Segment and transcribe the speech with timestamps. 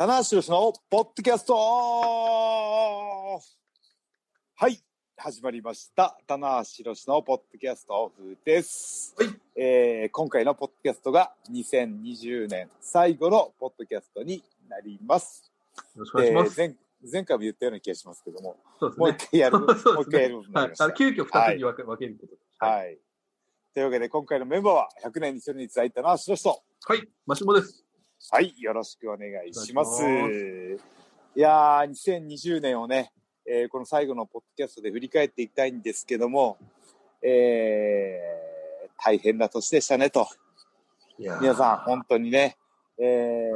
[0.00, 3.40] 棚橋宏のポッドキャストは
[4.66, 4.82] い
[5.14, 15.52] 始まりました棚橋宏のポッドキャストオフです、はいえー今回のポッドキャストが2020年最後のポッドキャストになります
[15.94, 16.62] よろしくお願いします。
[16.62, 16.76] えー前
[17.12, 18.96] 前回も言ったような気がしますけども、そうね。
[18.96, 22.34] もう一回やる、そうねもう一回やるはい急遽二つに分け,、分けることで。
[22.34, 22.38] い。
[22.58, 22.98] はい。
[23.74, 26.62] というわけで、今回のメンバーは、100年に一人に伝えたのは、しろしと。
[26.84, 27.08] はい。
[27.26, 27.86] マシモです。
[28.32, 30.04] はい、よろしくお願いします。
[30.04, 33.12] いやー、2020年をね、
[33.44, 36.56] えーこの最後のポッドキャストで振り返っていきたいんですけども、
[37.22, 40.28] えー大変な年でしたねと。
[41.18, 42.56] 皆さん、本当にね、
[43.00, 43.50] え。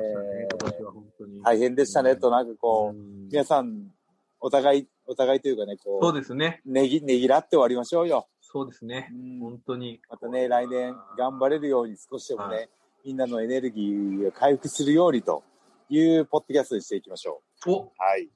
[0.59, 3.93] ー大変でしたねと、なんかこう、うん皆さん、
[4.41, 6.63] お互い、お互いというかね、こう、そうですね。
[6.67, 8.27] ねぎ、ねぎらって終わりましょうよ。
[8.41, 9.09] そうですね。
[9.13, 10.01] うん本当に。
[10.11, 12.63] またね、来年頑張れるように少しでもね、は
[13.05, 15.45] みんなのエネルギーが回復するようにと
[15.91, 17.71] いうポッドキャストにしていきましょう。
[17.71, 18.31] はい。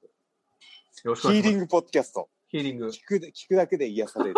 [1.04, 1.42] ろしくお願いします。
[1.42, 2.28] ヒーリングポッドキャスト。
[2.48, 2.88] ヒーリング。
[2.88, 4.34] 聞く、聞くだけで癒される。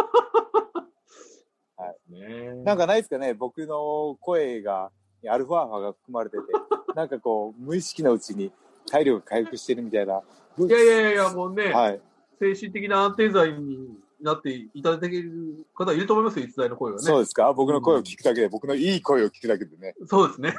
[2.10, 4.92] ねなんかないですかね、僕の声が、
[5.28, 6.42] アルファ波が含まれてて、
[6.94, 8.52] なんかこう、無意識のうちに
[8.88, 10.22] 体力が回復してるみたいな。
[10.58, 12.00] いやいやいや、もうね、はい。
[12.38, 17.02] 精神的な安定剤になっていただける方いると思いますよ、逸材の声がね。
[17.04, 17.52] そうですか？
[17.52, 19.94] 僕の声を聞くだけで、僕のいい声を聞くだけでね。
[20.06, 20.54] そうですね。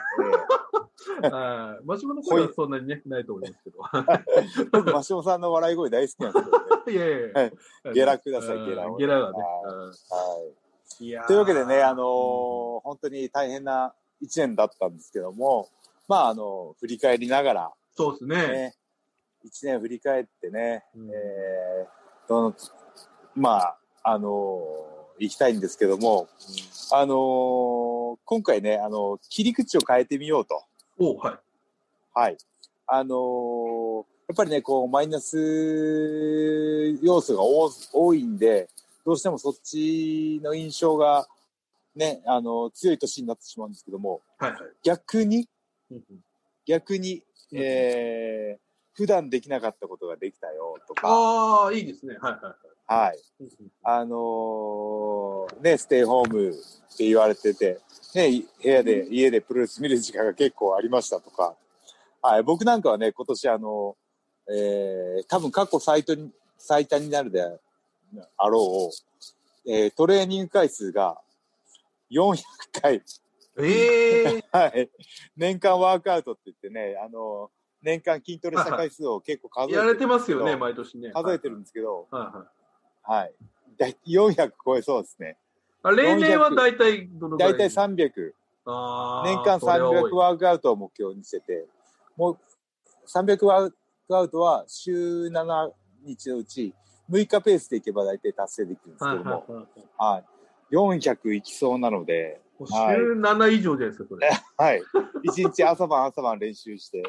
[1.24, 1.86] え はい。
[1.86, 3.80] マシモの声はそんなにね、ないと思いますけど。
[3.82, 6.66] ー僕、マシモさんの笑い声大好きなんですけどね。
[6.92, 7.52] いやいやいはや。
[7.94, 9.38] ゲラくださいうんゲラをゲラがね。
[9.40, 10.54] は
[11.00, 11.06] い。
[11.06, 15.70] いやーというわけでね、あのー本当に大変な一年だったんですけども、
[16.08, 18.36] まあ、あの、振り返りながら、そうですね。
[18.48, 18.76] ね、
[19.44, 22.56] 一年振り返ってね、うんえーどの、
[23.36, 26.28] まあ、あのー行きたいんですけども、
[26.92, 30.64] あのー今回ね、あの切り口を変えてみようと。
[30.98, 31.40] おはい。
[32.14, 32.38] はい。
[32.88, 35.38] あのーやっぱりね、こう、マイナス
[37.04, 38.70] 要素が多多いんで、
[39.06, 41.28] どうしてもそっちの印象が、
[41.96, 44.62] ね、あの強い年になってしまうんですけども、はいはい。
[44.84, 45.48] 逆に、
[45.92, 46.02] うん
[46.66, 48.62] 逆に、うんえー
[48.94, 52.18] 普段できなかったことができたよとか、ああ、いいですね。
[52.22, 52.56] はいはいはい。
[52.92, 53.20] はい。
[53.84, 56.54] あのーね、ステイホームっ
[56.98, 57.80] て言われてて、
[58.14, 61.56] ね、い部屋で、家でプロレス見る時間が結構ありましたとか、
[62.22, 63.96] はい、僕なんかはね、今年あの、
[64.50, 71.18] えー、多分過去最多に、最多になるであろう、えー、トレーニング回数が
[72.12, 72.42] 400
[72.82, 73.02] 回、
[73.58, 74.90] ええ はい、
[75.38, 81.12] 年間ワークアウトって言ってね、あの、年間筋トレした回数を結構数えてやれてますよね、毎年ね。
[81.12, 82.61] 数えてるんですけど、はいはい。
[83.04, 83.34] はい。
[83.78, 85.38] だい400超えそうですね。
[85.84, 87.54] あ例年は大体どのぐらい？
[87.54, 88.34] 大体300。
[88.66, 91.66] あー年間それは多い300ワークアウトを目標にしてて、
[92.16, 92.38] もう
[93.08, 95.72] 300ワークアウトは週7
[96.06, 96.74] 日のうち
[97.10, 100.18] 6日ペースでいけば大体達成できるんですはいけども、はいはいはい。
[100.18, 100.26] はい。
[100.76, 104.30] 400いきそうなので、週7以上じゃないですか、それ。
[104.58, 104.82] はい。
[105.24, 107.02] 1日朝晩朝晩練習して、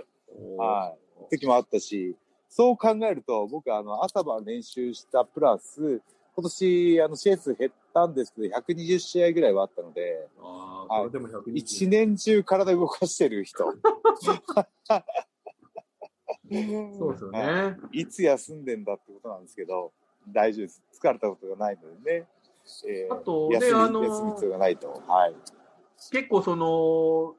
[0.58, 0.96] は
[1.30, 1.36] い。
[1.36, 2.16] 時もあったし、
[2.54, 6.02] そう考えると、僕、あの、朝晩練習したプラス、
[6.36, 11.52] 今年、あの、試合数減ったんですけど、120試合ぐらいはあったので、ああ、でも120。
[11.54, 13.64] 一年中体動かしてる人。
[13.64, 13.70] そ
[17.08, 17.76] うですよはいね。
[17.92, 19.90] いつ休んでんだってことなんですけど、
[20.28, 20.82] 大丈夫です。
[21.00, 22.26] 疲れたことがないのでね。
[22.86, 25.02] えーあとね休みあのー休み必要がないと。
[25.08, 25.34] はい。
[26.10, 27.34] 結構その、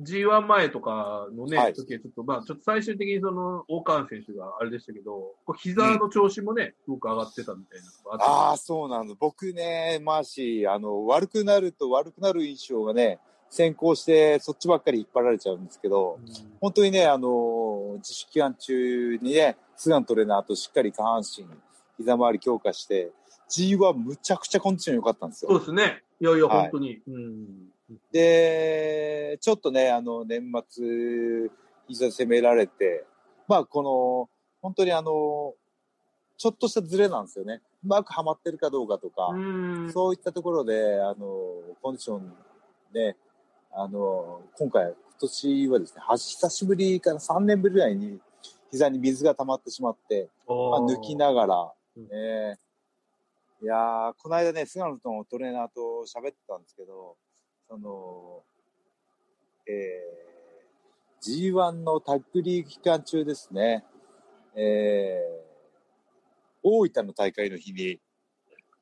[0.00, 9.14] G1 前とかのね、はい時はちょっと、まあ、ちょっと最終的にその、大川選手があれでしたけど、膝の調子もね、すごく上がってたみたいなのがあっああ、そうなんだ。
[9.18, 13.18] 僕ね、マーシー、あの、悪くなると悪くなる印象がね、
[13.50, 21.44] 先行して、そっちばっかり引っ張られちゃうんですけど、て、本当にね、あの、自主期間中にね、スガントレーナーとしっかり下半身、
[21.98, 23.12] 膝周り強化して、
[23.50, 25.58] G はむちゃくちゃコンディション良かったんですそうよ。
[25.58, 26.02] ですね。
[26.18, 27.02] いやいや、はい本当に。
[27.06, 27.46] うん。
[28.12, 31.50] で、ちょっとね、あの、年末、
[31.88, 33.04] 膝攻められて、
[33.48, 34.30] まあ、この、
[34.60, 35.54] 本当にあの、
[36.36, 37.60] ちょっとしたズレなんですよね。
[37.84, 39.38] うまくはまってるかどうかとか、う
[39.86, 39.92] ん。
[39.92, 41.16] そういったところで、あの、
[41.80, 42.34] コンディション
[42.94, 43.16] ね、
[43.72, 48.20] あの、今回、今年はですね、は久しぶりから3年ぶりぐらいに
[48.70, 52.58] 膝に水が溜まってしまって、まあ、抜きながら、うんね、
[53.62, 57.16] いやー、この間ね、菅野のトレーナーと喋ってたんですけど、
[57.72, 58.42] その、
[59.66, 63.82] えー、G1 のタッグリーグ期間中ですね、
[64.54, 67.98] えー、大分の大会の日に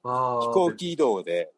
[0.03, 1.53] 飛行機移動で、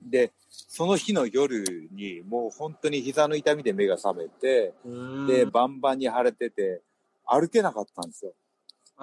[0.00, 6.80] で、その日の夜に、もう本当に膝の痛みで目が覚めて、うんで、バンバンに腫れてて、
[7.26, 8.32] 歩けなかったんですよ。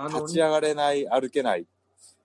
[0.08, 1.68] 立ち上がれない、歩けない。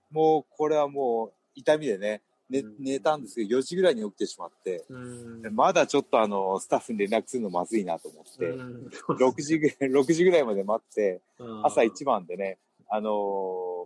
[0.09, 2.75] もう、これはもう、痛みでね、寝うん。
[2.79, 5.55] 寝たんですけど、4時ぐらいに起きてしまって、うん。
[5.55, 8.87] まだちょっとあの、スタッフに連絡するのまずいなと思って、うん。
[9.09, 11.65] 6時ぐらい、 6時ぐらいまで待って、うん。
[11.65, 12.57] 朝一番でね、
[12.89, 13.85] あのー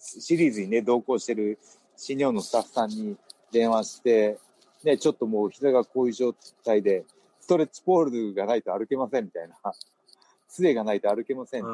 [0.00, 1.58] シリーズにね、同行してる
[1.96, 3.16] 新日本のスタッフさんに
[3.50, 4.38] 電話して、
[4.84, 6.32] ね、ちょっともう膝がこういう状
[6.64, 7.04] 態で、
[7.40, 9.56] ストレッチポールがないと歩けませんみたいな、
[10.48, 11.64] 杖がないと歩けません。
[11.64, 11.66] っ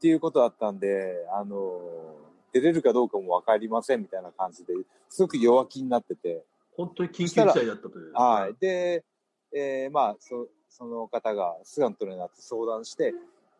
[0.00, 4.74] ていうことだったんで、あのー出れるかどうかもわかりませんみたいな感じで、
[5.08, 6.44] すごく弱気になってて、
[6.76, 8.12] 本当に緊急事態だったという。
[8.12, 8.54] はい。
[8.60, 9.04] で、
[9.52, 13.12] えーまあ、そその方が菅野トレーナーと相談して、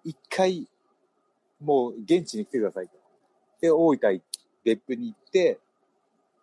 [0.05, 0.69] 一回、
[1.61, 2.93] もう現地に来てくださいと。
[3.61, 4.23] で、大分、
[4.63, 5.59] 別府に行って、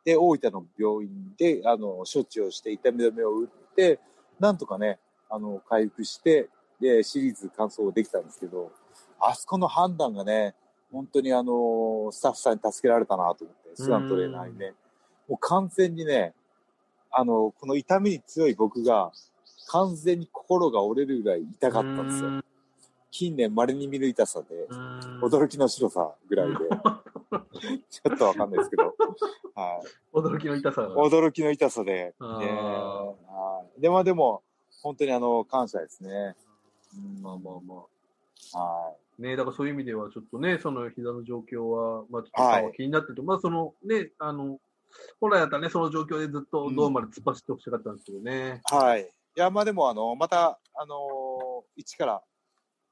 [0.04, 4.00] で、大分の病院で、あの、処置をして、痛み止めを打って、
[4.40, 5.00] なんとかね、
[5.30, 6.50] あの、回復して、
[6.82, 8.72] で、シリーズ完走できたんですけど、
[9.20, 10.56] あそこの判断がね、
[10.96, 14.74] 本当にあの、スタッフさんに助けられたなと思って、菅野トレーナーにね、
[15.28, 16.34] もう完全にね、
[17.12, 19.12] あの、この痛みに強い僕が、
[19.68, 22.42] 完全に心が折れるぐらい痛かったんですよ。
[23.12, 26.56] 近年稀に見る痛さで、うん驚きの白さぐらいで、
[27.90, 28.96] ちょっとわかんないですけど、
[29.54, 30.18] はい。
[30.18, 30.96] 驚きの痛さが。
[30.96, 33.82] 驚きの痛さで、はい。
[33.82, 34.44] でもでも、
[34.82, 36.36] 本当にあの、感謝ですね。
[36.96, 39.05] うんまあまあまはあ。
[39.20, 44.60] ねだからそういう意味ではちょっとね、その膝の状況は、まあちょっと気になってて、まあそのね、あの、
[45.20, 48.62] 本来だったらね、その状況でずっとドームまで突っ走ってほしかったんですけどね。
[48.72, 48.76] い。
[48.76, 49.02] はい。
[49.04, 52.22] いや、まあでも、あの、また、あの、一から、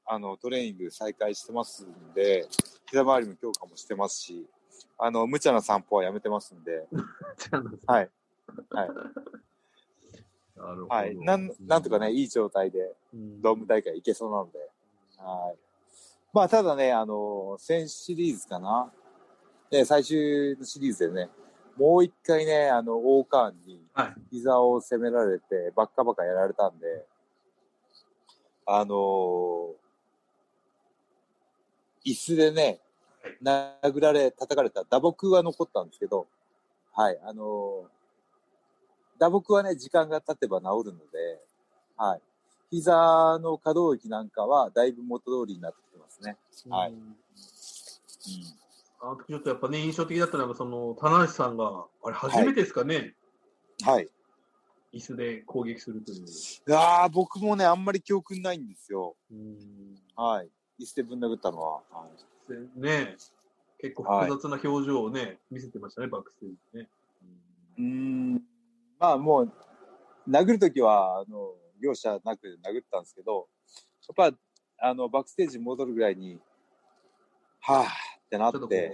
[0.06, 2.46] あの、トレーニング再開してますんで、
[2.90, 4.46] 膝周りも強化もしてますし、
[4.98, 6.86] あの、無茶な散歩はやめてますんで、
[7.86, 8.10] はい。
[8.70, 8.88] はい。
[10.56, 11.16] なるほどはい。
[11.16, 14.58] なん、なんとかね、、いい状態で、うんドーム大会行けそうなので、
[15.18, 15.63] はい。
[16.34, 18.92] まあ、ただね、あの、先シリーズかな。
[19.70, 21.30] で、最終のシリーズでね、
[21.76, 24.14] もう一回ね、あの、王冠にはい。
[24.32, 27.06] 膝を攻められて、バッカバカやられたんで、
[28.66, 28.96] あの
[32.04, 32.80] 椅子でね、
[33.40, 36.26] 殴られ、叩かれた打撲は残ったんですけど、
[36.92, 37.84] はい、あの
[39.18, 41.40] 打撲はね、時間が経てば治るので、
[41.96, 42.20] はい。
[42.70, 46.74] 膝の可動域なんかはだいぶ元通りになってきてますね。
[46.74, 47.16] はいうん
[49.00, 53.14] あの時ちょっとやっぱね、印象的だったのが、その、棚橋さんが、あれ初めてですかね、
[53.82, 54.08] はい。
[54.94, 56.20] 椅子で攻撃するという。
[56.20, 56.22] い
[56.66, 59.14] やー僕もね、あんまり記憶ないんですよ。
[59.30, 59.58] うん
[60.16, 60.48] はい。
[60.80, 61.82] 椅子でぶん殴ったのは。
[61.90, 63.16] はいでね
[63.78, 66.88] 結構複雑な表情をね、見せてましたね、バックステージでね。
[67.78, 68.34] うーん。
[68.98, 69.52] まあもう、
[70.26, 73.48] 殴るときは、あの、容赦なく殴ったんですけど、
[74.16, 74.38] やっぱ、
[74.86, 76.38] あの、バックステージに戻るぐらいに、
[77.60, 77.88] はぁっ
[78.28, 78.92] てなって、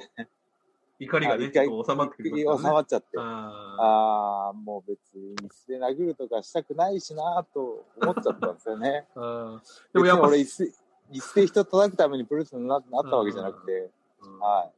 [1.01, 2.75] 怒りがね、はい一回収まってきま収したね。
[2.75, 9.09] まっちゃって、あああ、もう別に椅子で殴るとかしたくないしなと思っちゃったんですよね。
[9.93, 10.73] でもやっぱ、俺椅子、
[11.11, 13.91] 椅子で人叩くためにプロレスにななったわけじゃなくて、
[14.23, 14.73] うんはい。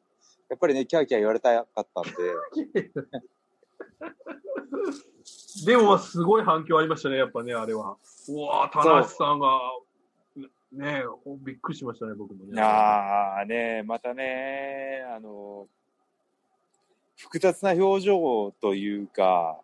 [0.48, 2.12] やっぱりね、キャーキャー言われたかったんで、
[5.66, 7.98] でも、すごい反響ありましたね、やっぱね、あれは。
[8.28, 9.60] うわぁ、棚橋さんが、
[10.72, 11.04] ね
[11.44, 12.60] びっくりしましたね、僕もね。
[12.60, 15.66] ああね、またね、あの、
[17.16, 19.60] 複雑な表情というか、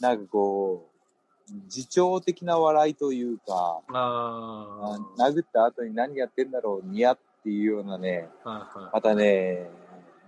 [0.00, 0.96] なんかこう、
[1.66, 8.90] 自重的な笑いというか、ああ殴った後に何やってんだろう、ニヤっていうようなね、あ、はいはい。
[8.92, 9.70] またね、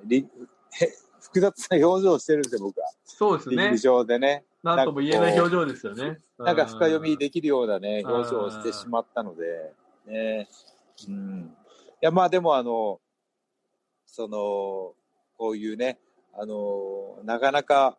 [1.21, 2.87] 複雑な表情をしてるんですよ、僕は。
[3.05, 3.79] そうですねリング。
[3.79, 4.45] 上でね。
[4.63, 6.19] なんとも言えない表情ですよね。
[6.39, 9.73] なんか 深読みでききるようなね、表情をしてしまったので、
[10.07, 10.49] ね。
[11.09, 11.57] うん。
[11.93, 13.01] いや、まあでもあの、
[14.07, 14.95] その、
[15.37, 16.01] こういうね、
[16.33, 17.99] あの、なかなか、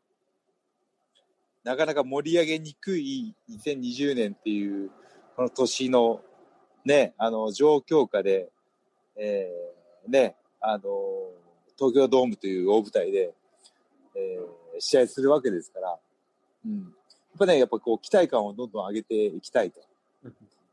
[1.63, 4.91] なかなか盛り上げにくい2020年っていう、
[5.35, 6.21] この年の、
[6.83, 8.51] ね、あの、状況下で、
[9.15, 10.83] えーね、あの、
[11.77, 13.33] 東京ドームという大舞台で、
[14.15, 15.99] えー試合するわけですから、
[16.65, 16.79] うん。
[16.79, 19.79] やっぱね、やっぱこう、期待感をどんどん上げていきたいと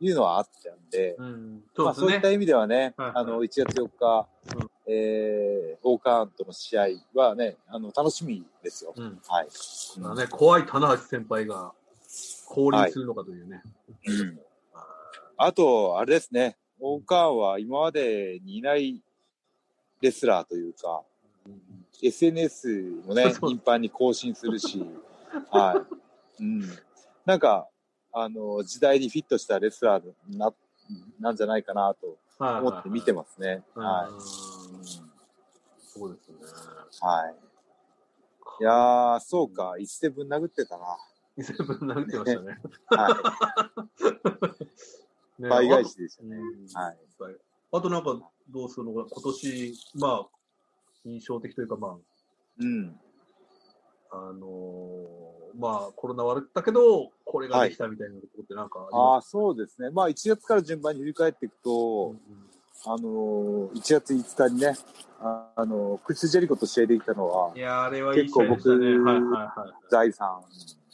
[0.00, 1.62] いうのはあったんで、うん。
[1.76, 4.26] まあ、そういった意味ではね、はいはいあの、1月4日、
[4.56, 8.92] うんえー、オーカーンとの試合はね、あの、楽しみですよ。
[8.96, 9.20] うん。
[9.26, 9.48] はい。
[9.98, 11.72] まあね、怖い棚橋先輩が
[12.48, 13.62] 降臨するのかというね。
[14.06, 14.40] うん
[15.38, 19.02] あと、あれですね、オーカーンは今までにいない
[20.00, 21.02] レスラーというか、
[22.02, 22.68] SNS
[23.06, 24.84] もね、 頻繁に更新するし、
[25.50, 25.86] は
[26.38, 26.42] い。
[26.42, 26.62] うん。
[27.24, 27.68] なんか、
[28.12, 30.04] あの、時代にフィットしたレスラー
[30.36, 30.52] な、
[31.20, 33.62] なんじゃないかなとはい思って見てますね。
[33.74, 34.20] はうんい。
[34.22, 36.36] そうですね。
[37.00, 37.34] はい。
[38.60, 40.96] いやー、そうか、いつでぶん殴ってたな。
[41.36, 42.58] イセブン殴ってましたね。
[42.86, 43.10] は
[45.38, 45.42] い。
[45.42, 46.36] ね倍返しでしたね。
[46.36, 46.98] うんはい。
[47.72, 50.28] あとなんか、どうするのか、今年、まあ、
[51.04, 51.98] 印象的というか、ま
[52.58, 52.98] うん。
[54.10, 55.26] あ、あのー
[55.58, 59.90] まあ、コロナ悪ったけど、これができたみたいなことってなんかありあまあ、そうですね。
[59.90, 62.14] まあ、1月から順番に振り返っていくすと、
[62.84, 64.74] あのー、1月5日にね、
[65.20, 68.22] ああのー、クリス・ジェリコと試合できたのは、いや、あれはいいね。
[68.24, 69.90] 結構僕はいはいはい。
[69.90, 70.42] 財産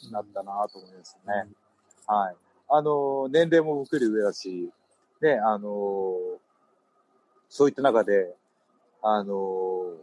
[0.01, 1.47] になったなと思いますね。
[2.07, 2.35] はい。
[2.69, 4.69] あのー、年齢も僕より上だし、
[5.21, 6.11] ね、あのー、
[7.49, 8.33] そういった中で、
[9.01, 9.95] あのー、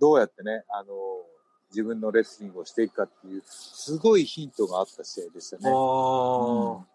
[0.00, 1.35] どうやってね、あのー、
[1.76, 5.66] 自分のレスリングをしていくかっていう、すごいヒントがあった試合でしたあね。
[5.66, 5.76] あ、なる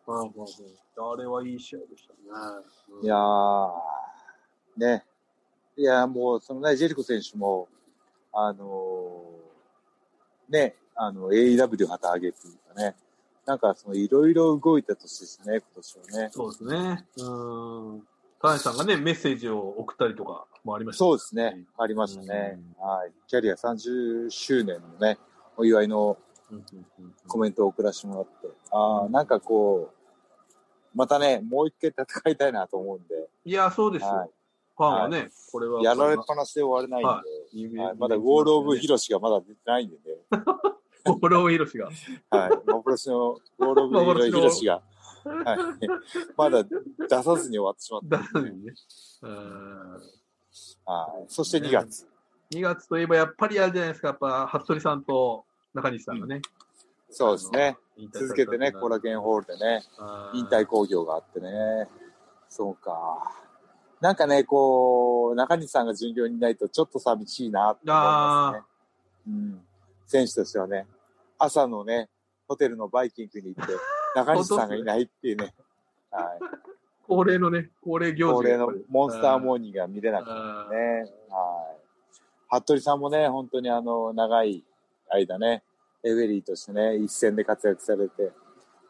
[0.07, 0.45] ほ
[0.95, 1.11] ど。
[1.13, 2.19] あれはいい試合でしたね。
[2.89, 3.71] うんいやー、
[4.77, 5.05] ね。
[5.77, 7.69] いや、もう、そのね、ジェリコ選手も、
[8.33, 12.95] あのーね、あの、AEW 旗揚げっていうかね、
[13.45, 16.29] なんか、その、いろいろ動いた年ですね、今年はね。
[16.31, 17.05] そうですね。
[17.17, 18.01] うん。
[18.41, 22.59] 田中さんがね、メッセージを送ったりとかもありましたそうですね、ありましたね。
[22.79, 23.11] はい。
[23.27, 25.17] キャリア30周年のね、
[25.57, 26.17] お祝いの
[27.27, 34.09] コメントを送らせてもらって、ああ、なんかこう、またね、もう一回戦いたいなと思うんで、いや、そうですよ。
[34.09, 34.29] はい
[34.81, 35.83] ファンはね、これは。
[35.83, 40.01] やられっぱなしで終われないんで、ははいまだウォール・オブ・ヒロシがまだ出てないんでね。
[41.05, 41.89] ウォール・オブ・ヒロシが。
[42.31, 42.49] はい。
[42.65, 44.81] 幻のウォール・オブ・ヒロシが、
[45.23, 45.57] はい。
[46.35, 46.69] まだ出
[47.09, 48.71] さずに終わってしまっただんで、ね。
[48.71, 48.73] ね。
[50.88, 51.25] うんはい。
[51.27, 52.08] そして2月。
[52.51, 56.41] 2月といえばやっぱりあれじゃないですか、やっぱ、服部さんと中西さんがね。
[57.10, 57.77] そうですね。
[58.13, 59.84] 続けてね、コラケンホールでね、
[60.34, 61.88] 引退興行があってね。
[62.50, 63.31] そうか。
[64.00, 68.65] なんかね、こう、中西さんが巡業にいないとちょっと寂しいなって思いますね。
[69.27, 69.62] うん。
[70.08, 70.88] 選手としてはね、
[71.38, 72.10] 朝のね、
[72.48, 73.74] ホテルのバイキングに行って、
[74.15, 75.53] 中西さんがいないっていうね。
[76.10, 76.39] はい。
[77.11, 80.77] 恒例のね、恒例行恒例のモンスターモーニングが見れなくてあーね。
[81.29, 82.61] はい。
[82.61, 84.63] 服部さんもね、本当にあの、長い
[85.09, 85.61] 間ね、
[86.05, 88.31] レフェリーとしてね、一線で活躍されて、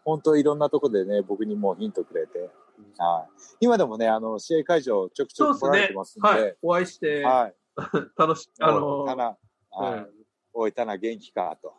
[0.05, 2.51] 本当いろんなとこでね、僕にもヒントくれて、
[2.99, 3.55] はい。
[3.61, 6.55] 今でもね、あの、試合会場ちょくちょく来られてますんで、はい。
[6.61, 7.55] お会いして、はい。
[8.15, 9.37] 楽し、あのおい、タナ、
[9.71, 10.09] はいうん
[10.53, 11.73] おい、タナ元気かと。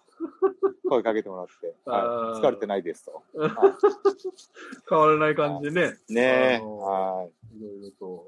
[0.88, 3.22] 声かけてもらって、はい、疲れてないですと。
[4.88, 7.56] 変わらない感じでね、ねあのはい。
[7.56, 8.26] いろいろと。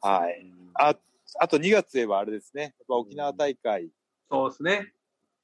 [0.00, 0.52] はい。
[0.74, 0.96] あ、
[1.40, 2.62] あと2月といえばあれですね。
[2.62, 3.90] やっぱ沖縄大会、
[4.30, 4.92] そうですね。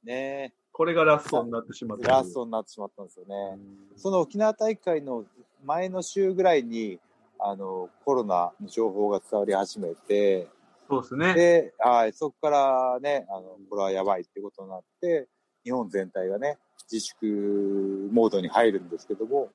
[0.04, 2.08] ね、これがラストになってしまった。
[2.08, 3.58] ラストになってしまったんですよね。
[3.96, 5.24] その沖縄大会の
[5.64, 6.98] 前の週ぐらいに、
[7.38, 10.48] あの、コロナの情報が伝わり始めて、
[10.88, 11.34] そうですね。
[11.34, 15.28] で、はい、そこからね、あの、これはやばいってことになって、
[15.64, 16.58] 日本全体がね、
[16.90, 19.50] 自粛モードに入るんですけども、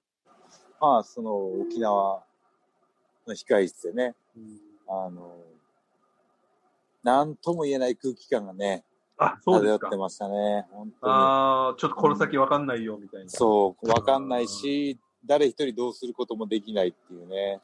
[0.79, 2.23] まあ、その沖縄
[3.27, 5.35] の控え室でね、うんあの、
[7.03, 8.83] なんとも言えない空気感がね、
[9.17, 9.97] あ、そう漂って。
[9.97, 10.65] ましたね。
[10.71, 11.13] 本当に。
[11.13, 13.29] ああ、ちょっとこの先わかんないよ、みたいな。
[13.29, 17.61] そう、わかんないし、誰一人どうすることもできないっていうね。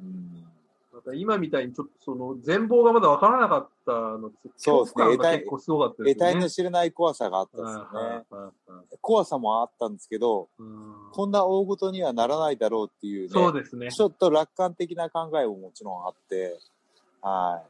[0.00, 0.46] うん、
[1.04, 6.32] また今みたいにちょっとその全貌がまだわからなかったのそうですね結構すごかったですよね。
[6.32, 8.78] 得体の知れない怖さがあったんですよね。
[9.00, 13.90] 怖さもあったんですけど、うんこんな大ごとにはならないだろうっていうね、そうですね。
[13.92, 16.58] ちょっと楽観的な考えももちろんあって、
[17.22, 17.62] は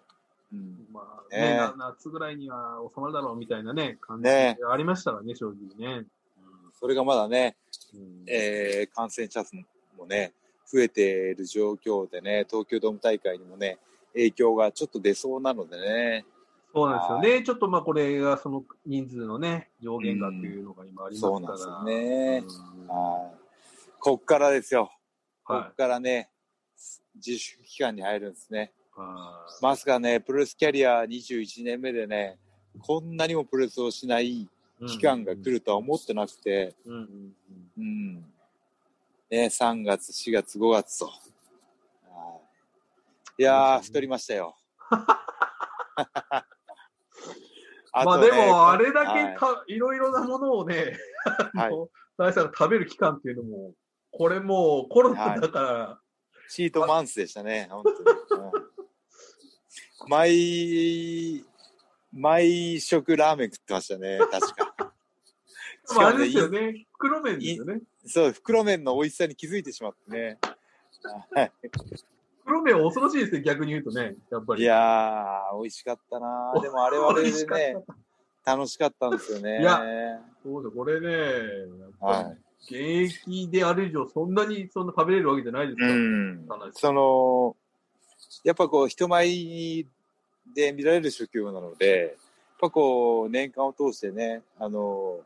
[0.52, 0.54] い。
[0.54, 6.06] うん、まあね夏ぐらいには収まるだろうみたいなね、感じねありましたからね、正直ね。
[6.78, 7.56] それがまだね、
[7.94, 9.56] うんえー感染者数
[9.98, 10.32] もね、
[10.70, 13.78] 増えている状況でね、東京ドーム大会にもね、
[14.12, 16.24] 影響がちょっと出そうなのでね、
[16.74, 17.42] そうなんですよね。
[17.44, 21.32] ちょっとまあこれがその人数のね、上限がっていうのが今ありますから。
[21.32, 22.44] そうなんですよね
[22.80, 23.44] うんはい。
[24.00, 24.90] こっからですよ。
[25.44, 26.30] こはっからね、
[27.14, 28.72] 自粛期間に入るんですね。
[28.96, 29.00] い。
[29.00, 32.38] はまさかね、プロレスキャリア21年目でね、
[32.80, 34.48] こんなにもプロレスをしないい
[34.88, 37.34] 期間が来るとは思ってなくて、うんうんうん
[37.78, 38.24] うん。
[39.30, 41.06] ね、3月、4月、5月と。
[41.06, 41.34] はい
[43.36, 44.56] いやー、太りましたよ。
[47.96, 50.96] あまあでも、あれだはいけか、いろいろなものをね、
[51.54, 51.72] はい
[52.16, 53.74] 大さんが食べる期間っていうのも、
[54.12, 56.00] これもうコロナだから、
[56.48, 57.96] チートマンスでしたね、本当に。
[58.44, 58.74] うん
[60.06, 61.44] 毎、
[62.12, 64.63] 毎食ラーメン食ってましたね、確か。
[65.86, 66.86] しかもすよね。
[66.92, 67.80] 袋麺ですよね。
[68.06, 70.38] そう、袋麺の美味しさに気づいてしまってね。
[71.34, 71.52] はい
[72.44, 74.14] 袋麺は恐ろしいですね、逆に言うとね。
[74.30, 74.62] やっぱり。
[74.62, 77.76] いやー、美味しかったなでもあれはあれでね、
[78.44, 79.60] 楽しかったんですよね。
[79.60, 79.82] いや
[80.42, 81.08] そうだ、これね、
[82.00, 82.34] は
[82.70, 85.78] り、現役である以上、そんなにそんな食べれるわけじゃないですい。
[85.80, 85.92] から。
[85.92, 86.72] うん。
[86.72, 87.56] その、
[88.44, 89.26] やっぱこう、人前
[90.54, 92.10] で見られる職業なので、やっ
[92.60, 95.20] ぱこう、年間を通してね、あの、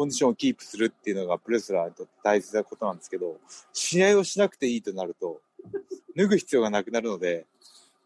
[0.00, 3.36] コンディションをキープするっていうのがプレスラーにとって大切なことなんですけど、
[3.74, 5.42] 試合をしなくていいとなると、
[6.16, 7.44] 脱ぐ必要がなくなるので、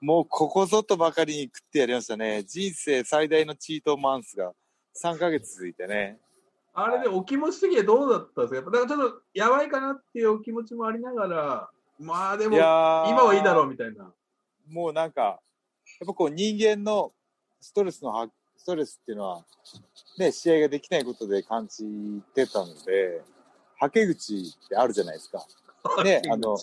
[0.00, 2.42] もうここぞとばかりに食ってやりましたね。
[2.42, 4.52] 人生最大のチートマンスが
[5.00, 6.18] 3ヶ月続いてね。
[6.74, 8.56] あれでお気持ち的にはどうだったんですか？
[8.56, 11.70] やっぱだからちょっとやばいかなっていうお気持ちもありながら、
[12.00, 14.12] まあでも、今ーはいいだろうみたいな。
[14.68, 15.38] もうなんか、やっ
[16.08, 17.12] ぱこう人間の
[17.60, 18.26] ストレスのは、
[18.64, 19.44] ストレスっていうのは、
[20.18, 21.84] ね、試合ができないことで感じ
[22.34, 23.20] てたので、
[23.78, 25.46] はけ口ってあるじゃないですか。
[26.02, 26.56] ね、あの、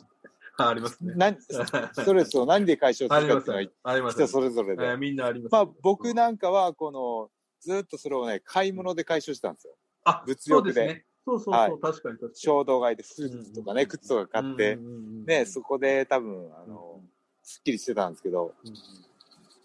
[0.57, 1.13] あ ありますね。
[1.15, 4.97] 何、ストレスを何で解消するかっていうのは 人それぞれえーで。
[4.97, 5.51] みんなあります。
[5.51, 7.29] まあ僕なんかは、この、
[7.59, 9.75] ずっとそれをね、買い物で解消したんですよ。
[10.03, 11.05] あ、物欲でそうですね。
[11.23, 12.31] そうそう確かに確かに。
[12.33, 17.03] 衝動買いでスーツとかね、靴とか買ってね、そこで多分、あの、
[17.43, 18.55] すっきりしてたんですけど、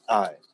[0.06, 0.45] はい。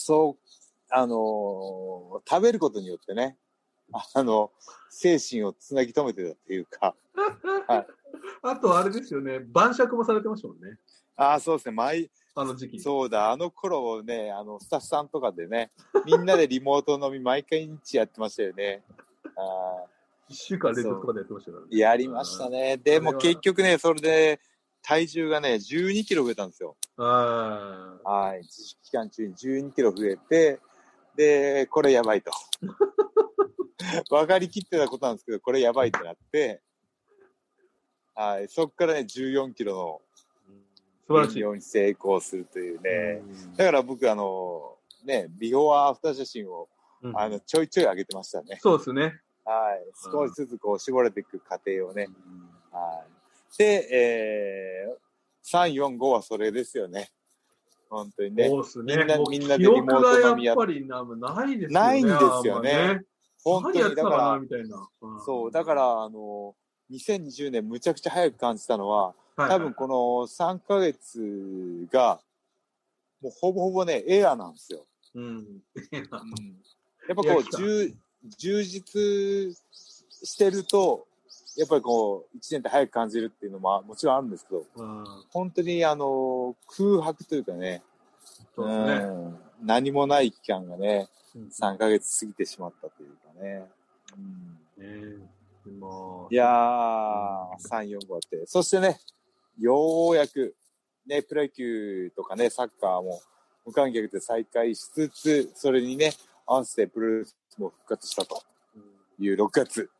[0.00, 0.54] そう、
[0.90, 3.38] あのー食べることによってね、
[4.14, 4.52] あの、
[4.88, 6.94] 精神をつなぎ止めてたっていうか、
[8.42, 10.78] あとあれですよね、晩酌もされてましたもんね。
[11.16, 12.80] ああ、そうですね、毎、あの時期。
[12.80, 15.70] そうだ、あの頃ね、あの、スタッフさんとかでね、
[16.06, 18.82] みんなでリモート飲み 毎回日やってましたよね。
[19.36, 19.84] あ
[20.28, 21.68] 一週間連続とかでやってましたからね。
[21.72, 22.76] ーやりましたね。
[22.76, 24.40] でも結局ね、それで、
[24.82, 26.76] 体重がね、12キロ増えたんですよ。
[26.96, 28.42] はい。
[28.42, 30.60] 自粛期間中に12キロ増えて、
[31.16, 32.30] で、これやばいと。
[34.10, 36.62] 分かりきってたことなんですけど、これやばいってなって、
[38.14, 38.48] はい。
[38.48, 40.02] そっからね、14キロの
[41.06, 41.42] 素晴らしい。
[41.42, 43.22] に成功するというね。
[43.22, 46.68] うんだから僕、あの、ね、ビフォーアフター写真を、
[47.02, 48.58] うんあの、ちょいちょい上げてましたね。
[48.60, 49.20] そうですね。
[49.44, 49.86] はい。
[50.12, 52.08] 少しずつこう、絞れていく過程をね。
[52.70, 53.19] はい。
[53.58, 57.10] で、えー、3、4、5はそれですよね。
[57.88, 58.48] 本当にね。
[58.48, 58.96] そうですね。
[58.96, 61.74] みんなみんなで記リモート飲みややっぱりなないですよね。
[61.74, 63.00] ないんですよねあんま
[63.42, 64.76] 本当にだから、みたいな。
[64.76, 64.88] ん
[65.24, 66.54] そう、だから、あの、
[66.90, 69.94] 2020年むちゃくちゃ早く感じたのは、はい多分この
[70.26, 72.20] 3ヶ月が、
[73.22, 74.84] もうほぼほぼね、エアなんですよ。
[75.14, 75.24] うん。
[75.24, 75.62] うん
[77.08, 77.96] やっぱこいう
[78.38, 79.56] 充実
[80.22, 81.06] してると、
[81.60, 87.82] やっぱりこう、1年って早く感じるっていうのももちろんあるんですけど、うん本当にあの、空白というかね、
[88.56, 89.04] そうですね。
[89.04, 93.68] うん何もない期間がね、うん3ヶ月過ぎてしまったというかね。
[94.16, 94.60] うん
[96.30, 98.46] いやー、3、4、5あって。
[98.46, 98.98] そしてね、
[99.58, 100.54] ようやく、
[101.06, 103.20] ね、プロ野球とかね、サッカーも
[103.66, 106.14] 無観客で再開しつつ、それにね、
[106.46, 108.42] 合わせてプロレスも復活したと
[109.18, 109.90] いう6月。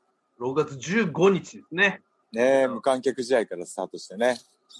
[0.40, 2.02] 6月15日ですね。
[2.32, 4.38] ね、うん無観客試合からスタートしてね。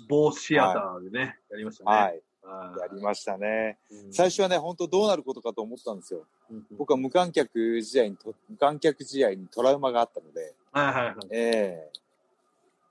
[0.08, 1.90] 某シアターでね、やりましたね。
[1.90, 2.22] はい。
[2.42, 3.78] はいやりましたね。
[3.90, 6.24] うん最初はね、本当どうなることかと思ったんですよ。
[6.50, 11.14] うん僕は無観客試合にと、無観客試合にトラウマがあったので、はいはいはい。
[11.30, 12.00] ええ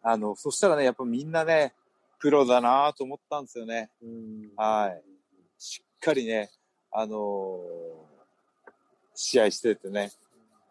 [0.02, 1.74] あの、そしたらね、やっぱみんなね、
[2.20, 3.90] プロだなと思ったんですよね。
[4.02, 5.02] うんはい。
[5.58, 6.52] しっかりね、
[6.92, 8.10] あのー
[9.22, 10.12] 試合しててね、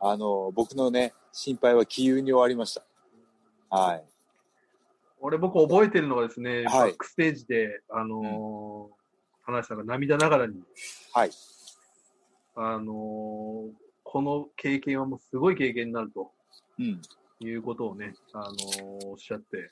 [0.00, 2.84] あのー僕のね、心配は気有に終わりました。
[3.70, 4.04] はい。
[5.20, 8.98] 俺僕覚えてるのがですね、はいバックステージで、あのー
[9.42, 10.62] 花井さんが涙ながらに、
[11.12, 11.30] はい。
[12.54, 13.70] あのー
[14.04, 16.30] この経験はもうすごい経験になると
[16.78, 17.00] うん。
[17.40, 19.70] いうことをね、あのーおっしゃって、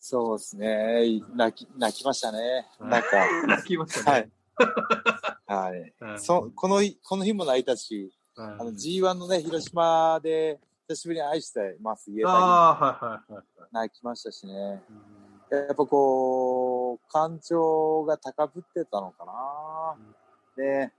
[0.00, 1.20] そうですね。
[1.34, 2.66] 泣き、泣きましたね。
[2.80, 3.08] なんか、
[3.48, 5.52] 泣きましたはねい。。
[5.52, 5.94] はい。
[6.00, 13.70] はいそ、この日、この日も泣いたし、はいあの G1 のね、広島で久しぶりに愛してます、言えたり、ああ、はいはいはいはい。
[13.72, 14.82] 泣きましたしね。
[14.90, 20.64] うんやっぱこう、感情が高ぶってたのかな。
[20.64, 20.92] ね。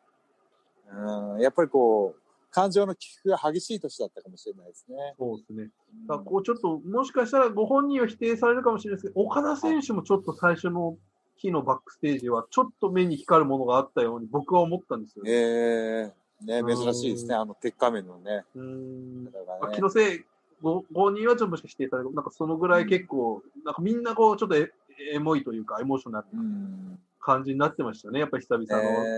[0.92, 2.22] うん、やっぱりこう、
[2.52, 4.96] 感情の起伏が激しい年だったかもしれないですね。
[5.18, 5.70] そうですね。
[6.08, 10.98] だこうちょっと、もしかしたらご本人は否定されるかもしれないですけど、岡田選手もちょっと最初の
[11.36, 15.32] 日のバックステージは、ちょっと目に光るものがあったように僕は思ったんですよね。
[15.32, 17.36] ええね、うん珍しいですね。
[17.36, 18.44] あの、鉄仮面のね。
[18.56, 19.30] うーん。
[19.74, 20.26] 気のせい、
[20.62, 24.72] ごご本人はちょっともしかして否定されるなんかそのぐらい結構、なんかみんなこう、ちょっとエ
[25.14, 27.00] エモいというか、エモーショナルうん。
[27.20, 28.20] 感じになってましたね。
[28.20, 29.10] やっぱり久々の、ね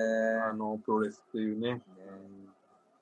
[0.49, 1.81] あの、プロレスっていうね。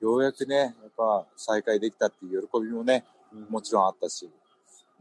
[0.01, 4.29] ようやくね、やっぱ再開できたっていう喜びもね、うんもちろんあったし、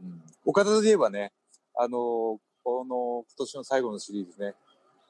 [0.01, 1.31] うん、岡田といえばね、
[1.77, 4.55] あのーこの今年の最後のシリーズね、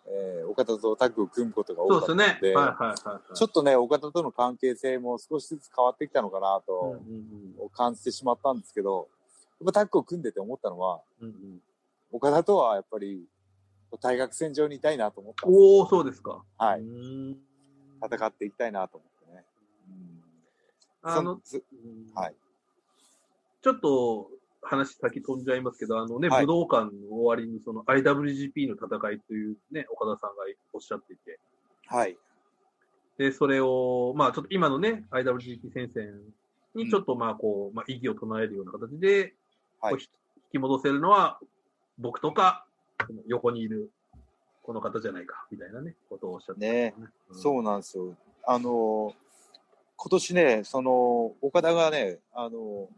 [0.08, 2.56] えー岡田とタッグを組むことが多かったので、でね。
[2.56, 3.36] はいはいはいはい。
[3.36, 7.00] ちょっとね、岡田との関係性も少しずつ変わってきたのかなうんと
[7.62, 9.10] うん感じてしまったんですけど、
[9.60, 11.62] やっぱタッグを組んでて思ったのは、うんうん
[12.12, 13.26] 岡田とはやっぱり
[14.00, 16.44] 大学戦場にいたいなと思ったおお、そうですか。
[16.58, 16.82] はい。
[16.82, 19.44] 戦っていきたいなと思ってね。
[19.90, 21.40] うんあの、
[22.14, 22.36] はい。
[23.62, 24.30] ちょっと
[24.66, 31.40] 話先飛んじゃいますけど、あのね、はい武道館の終わりにその IWGP の戦いというね、岡田さんがおっしゃっていて、
[31.88, 32.18] はい。
[33.18, 36.20] で、それを、まあちょっと今のね、IWGP 戦線
[36.74, 39.34] にちょっとまあこう、まあ意義を唱えるような形で、
[39.82, 40.00] はい引
[40.52, 41.40] き戻せるのは
[41.98, 42.66] 僕とか、
[43.28, 43.92] 横にいる
[44.64, 46.94] この方じゃないか、みたいなね、ことをおっしゃってねね。
[47.32, 48.16] そうなんですよ。
[48.48, 49.14] あの、
[49.96, 52.90] 今年ね、その、岡田がね、あの、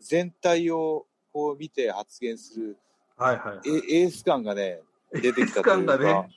[0.00, 2.76] 全体をこう見て発言する
[3.20, 3.94] はいはいはい。
[3.94, 4.80] エエース感がね、
[5.12, 6.12] 出てきたというか、ね。
[6.12, 6.28] はい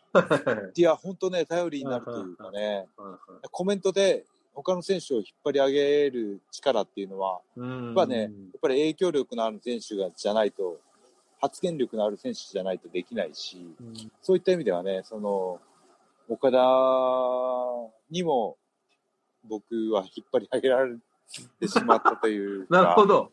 [0.76, 3.48] いや、本当ね、頼りになるというかね、はい。
[3.50, 7.86] コメントで他の選手を引っ張り上げる力っていうのは、うん。
[7.86, 8.30] やっぱね、やっ
[8.62, 10.78] ぱり影響力のある選手がじゃないと、
[11.40, 13.94] 発言力のある選手じゃないとできないし、うん。
[14.22, 15.60] そういった意味ではね、その、
[16.28, 16.58] 岡田
[18.10, 18.58] にも
[19.46, 20.96] 僕は引っ張り上げられ
[21.60, 23.32] てしまったというか、 なるほど。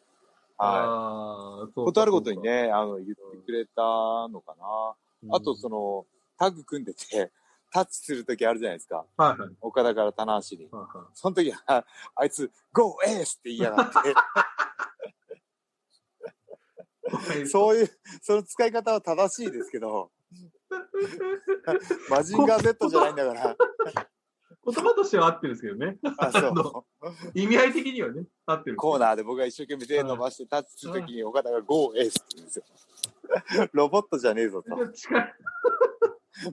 [0.60, 1.72] はい。
[1.72, 2.42] ことあるごとに。
[2.42, 3.14] ね、あの、言って
[3.46, 3.82] くれた
[4.28, 5.36] のかな。
[5.36, 6.06] あと、その、の、
[6.38, 7.32] タッグ組んでて、
[7.72, 9.06] タッチするときあるじゃないですか。
[9.16, 9.50] はいはい。
[9.60, 10.68] 岡田から棚橋に。
[10.70, 11.62] はいはいその時は、
[12.14, 13.38] あいつ、GO ACE!
[13.38, 13.90] って言いやがっ
[17.38, 20.10] て、そういう、その使い方は正しいですけど、
[22.10, 23.56] マジンガー Z じゃないんだから、
[24.72, 25.98] 言葉としては合ってるんですけどね。
[26.18, 26.84] あそ
[27.34, 28.74] 意味合い的にはね、合ってる。
[28.74, 32.08] う、コーナーで僕が一生懸命手伸ばしてタッチするときに岡田が GO ACE!
[32.08, 32.64] って言うんですよ。
[33.72, 34.68] ロボットじゃねえぞと。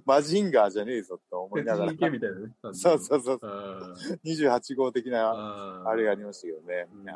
[0.05, 2.51] マジンガーじゃねえぞと思いながらみたいなね。
[2.73, 3.39] そうそうそう。
[3.41, 6.87] あ28号的な、ああれがありましたけどね。
[6.93, 7.13] うんいや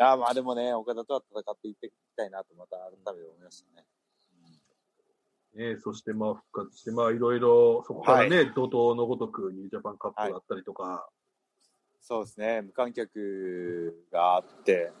[0.00, 3.84] やまあでもね、岡田とは戦っていっていきたいなとまた改めて思いましたね。
[5.54, 11.08] ね、そしてまあ復活して、まあいろいろ、そこからね、怒涛のごとくニュージャパンカップだったりとか、
[12.00, 14.92] そうですね、無観客があって、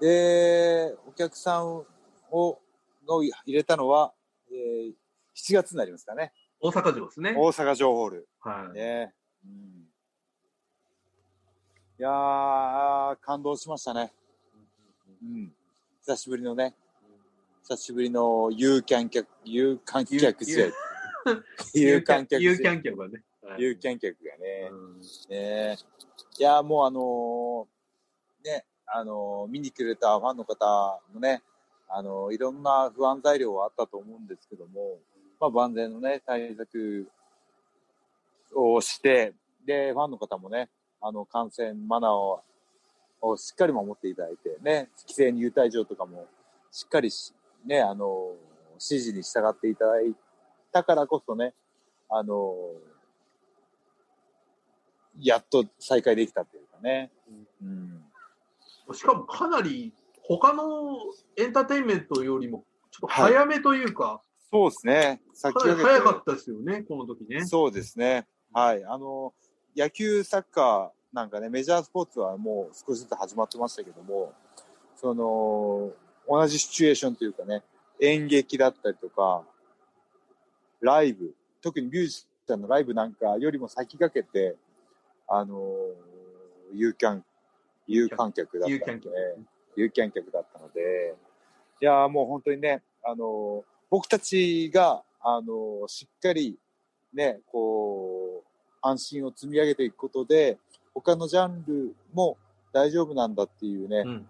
[0.00, 1.86] で、お客さんを
[2.30, 4.12] を入れたのは、
[4.50, 4.92] えー
[5.34, 6.32] 7月になりますかね。
[6.60, 7.34] 大阪城ですね。
[7.36, 8.28] 大阪城ホール。
[8.40, 8.74] はい。
[8.74, 9.14] ね。
[9.44, 9.52] うん、
[11.98, 14.12] いやー、感動しましたね。
[15.22, 15.52] うん。
[16.00, 16.74] 久しぶりのね、
[17.62, 20.66] 久しぶりの有観客、有観客試合。
[21.74, 22.58] 有観客有。
[22.58, 23.22] 観客はね。
[23.42, 24.68] はい有観客がね。
[24.70, 25.76] うんね
[26.38, 31.42] いや、もうあのーね、あのー見に来れたファンの方もね、
[31.88, 34.98] あのーいろんな不安材料はあったと思うんですけども、
[35.38, 37.08] まあ、万全のね、対策
[38.54, 40.68] をして、で、ファンの方もね、
[41.00, 42.42] あの、感染マナーを
[43.24, 46.26] をしっかり守っていただいて、ね、規制入退場とかも
[46.72, 47.32] しっかりし、
[47.64, 48.52] ね、あのー
[48.84, 50.12] 指示に従っていただい
[50.72, 51.54] たからこそね、
[52.08, 52.92] あのー
[55.20, 57.12] やっと再開できたっていうかね。
[57.62, 58.02] うん。
[58.94, 60.96] しかもかなり他の
[61.36, 65.20] エンターテインメントよりもちょっと早めというか、そうですね。
[65.32, 67.44] 先かなり早かったですよね、この時ね。
[67.46, 68.26] そうですね。
[68.52, 68.84] はい。
[68.84, 69.32] あの、
[69.76, 74.32] 野球、サッカーなんかね、メジャースポーツはもう少しずつ始まってましたけども、
[74.96, 75.90] その、
[76.28, 77.62] 同じシチュエーションというかね、
[78.00, 79.42] 演劇だったりとか、
[80.80, 84.56] ライブ、特にミュージシャンのライブなんかよりも先駆けて、
[85.28, 85.58] あの、
[86.72, 87.24] 有観、
[87.86, 88.78] 有観客だったので
[89.76, 91.14] 有観客、だったので、
[91.80, 96.58] いやーもう本当にね、あの、僕たちが、あの、しっかり
[97.12, 98.48] ね、こう、
[98.80, 100.58] 安心を積み上げていくことで、
[100.94, 102.36] 他のジャンルも
[102.72, 104.26] 大丈夫なんだっていうねうん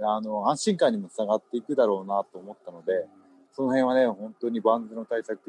[0.00, 3.06] あの、安心感にもつながっていくだろうなと思ったので、
[3.52, 5.40] その辺はね、本当に万全の対策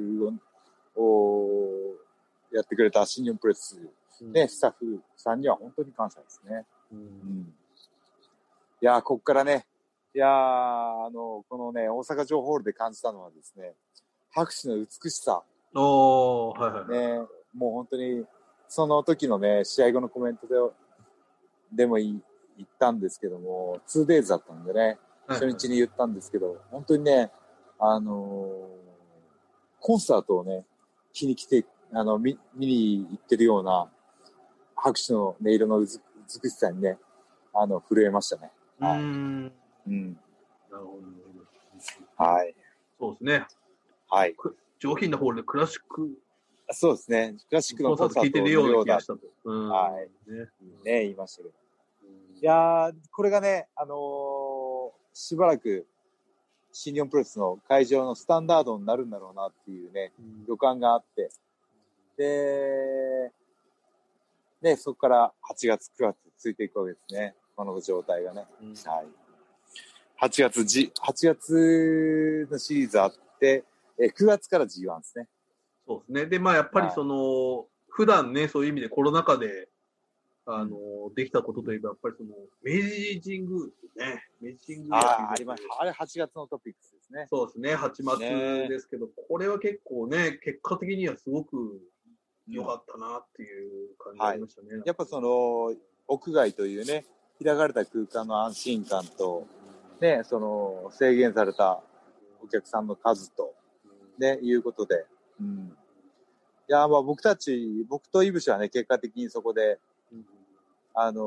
[0.95, 1.95] を、を
[2.51, 3.77] やってくれた新日本プレス、
[4.21, 6.65] ね、スタッフさんには本当に感謝ですね。
[6.91, 7.53] うんうん。
[8.81, 9.65] いやー、こっからね、
[10.15, 13.73] いやー、あの、このね、大阪城ホールで感じたのはですね、
[14.31, 15.43] 拍手の美しさ、
[15.75, 17.19] おー、はいはいはい。
[17.19, 18.25] ね、もう本当に、
[18.69, 20.55] その時のね、試合後のコメントで、
[21.71, 22.21] でもい
[22.57, 27.31] 言ったんですけども、2days だったんでね、初日に言ったんですけど、本当にね、
[27.79, 28.87] あのー
[29.79, 30.65] コンサートをね、
[31.13, 33.89] 気に来て、あの、見、見に行ってるような、
[34.75, 35.99] 拍手の音色の美し
[36.55, 36.97] さにね、
[37.53, 38.51] あの、震えましたね。
[38.79, 39.51] うーん。
[39.87, 40.13] うん。
[40.69, 40.99] なるほ
[42.17, 42.23] ど。
[42.23, 42.55] はい。
[42.99, 43.47] そうですね。
[44.09, 44.35] はい。
[44.79, 46.09] 上品なホールでクラシック
[46.71, 47.35] そうですね。
[47.49, 49.19] クラシックのコンサートト聞いてるような気がしたと。
[49.45, 50.31] うんはい。
[50.31, 50.39] ね。
[50.83, 51.53] ね、言いましたけど。
[52.37, 54.57] うんいやー、これがね、あのー
[55.19, 55.87] しばらく、
[56.71, 61.31] 新日本プロレスの会場のスタンダードになるんだろうなっていうね、うん予感があって、
[62.17, 63.31] で、
[64.61, 67.35] ね、そこから8月、9月ついていくわけですね。
[67.55, 68.45] この状態がね。
[68.61, 69.07] うんはい。
[70.21, 73.63] 8月、G、8月のシリーズあって、
[73.99, 75.27] え9月から G1 ですね。
[75.87, 76.25] そうですね。
[76.27, 79.69] で、まあ、やっぱりその、普段ね、そういう意味でコロナ禍で、
[80.49, 80.77] あの、
[81.13, 82.29] できたことといえば、やっぱりその、
[82.63, 84.23] 明治神宮ですね。
[84.41, 85.63] 明治神宮ああ、あります。
[85.77, 87.27] あれ8月のトピックスですね。
[87.29, 87.75] そうですね。
[87.75, 91.81] 8月ですけど、これは結構ね、結果的にはすごく
[92.47, 94.69] 良かったなっていう感じがありましたね。
[94.85, 95.75] やっぱその、
[96.07, 97.05] 屋外というね、
[97.43, 99.45] 開かれた空間の安心感と、
[99.99, 101.83] ね、その、制限された
[102.41, 103.53] お客さんの数と、
[104.17, 105.05] ね、いうことで、
[105.41, 105.75] うん。
[106.69, 109.77] いや、まあ僕たち、僕とイブシはね、結果的にそこで、
[110.13, 110.36] うん
[110.99, 111.21] あの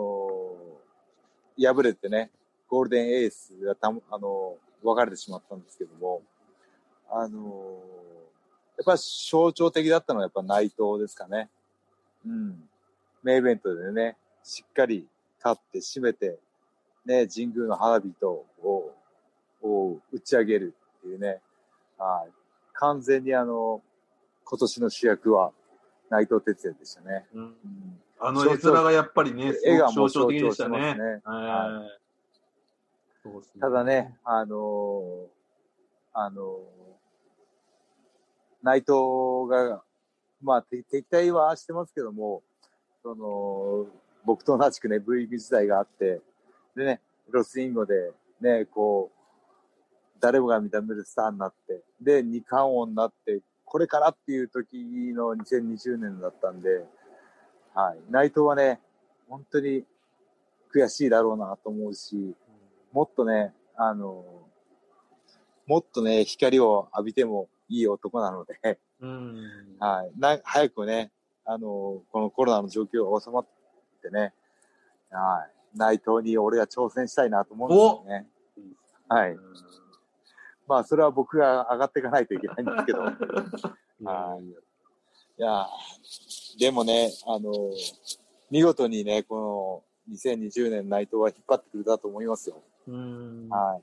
[1.56, 2.30] ー敗れてね、
[2.68, 6.22] ゴールデンエースがたも、あのー別れてしまったんですけども、
[7.08, 7.40] あのー
[8.78, 11.50] やっぱ象徴的だったのはやっぱ内藤ですかね。
[12.26, 12.68] うん。
[13.22, 15.06] メインイベントでね、しっかり
[15.38, 16.38] 勝って締めて、
[17.04, 18.92] ね、神宮の花火とを、
[19.62, 21.40] を打ち上げるっていうね、
[21.98, 22.32] はい。
[22.72, 23.82] 完全にあの、
[24.44, 25.52] 今年の主役は
[26.08, 27.26] 内藤哲也でしたね。
[27.34, 30.96] うんうんあの絵面がやっぱりね、絵が象徴的でしたね。
[33.60, 35.26] ただね、あのー
[36.12, 36.80] あのー
[38.62, 39.82] 内藤が、
[40.42, 42.42] まあ、て敵対はしてますけども、
[43.02, 43.86] その、
[44.24, 46.20] 僕と同じくね、V 時代があって、
[46.76, 49.20] でね、ロスインゴで、ね、こう、
[50.20, 54.76] 誰もが認めるスターになって、で、二冠王になって、これからっていう時
[55.14, 56.84] の2020年だったんで、
[57.74, 57.98] はい。
[58.10, 58.80] 内藤はね、
[59.28, 59.84] 本当に
[60.74, 62.34] 悔しいだろうなと思うし、
[62.92, 64.24] もっとね、あの、
[65.66, 69.36] もっとね、光を浴びてもいい男なので、うん。
[69.78, 70.18] はい。
[70.18, 71.10] な、早くね、
[71.44, 73.46] あの、このコロナの状況が収まっ
[74.02, 74.34] てね、
[75.10, 75.78] はい。
[75.78, 77.68] 内藤に俺が挑戦したいなと思う
[78.02, 78.26] んですよね。
[79.08, 79.36] はい。
[80.66, 83.00] まあ、それは僕が上がっていかないといけないんですけど。
[84.04, 84.44] はい。
[84.44, 85.66] いやー
[86.58, 87.52] でもね、あの、
[88.50, 92.56] 見事にね、この2020年内藤は引っ張ってくれたと思いますよ。
[92.88, 93.48] うん。
[93.48, 93.82] はい。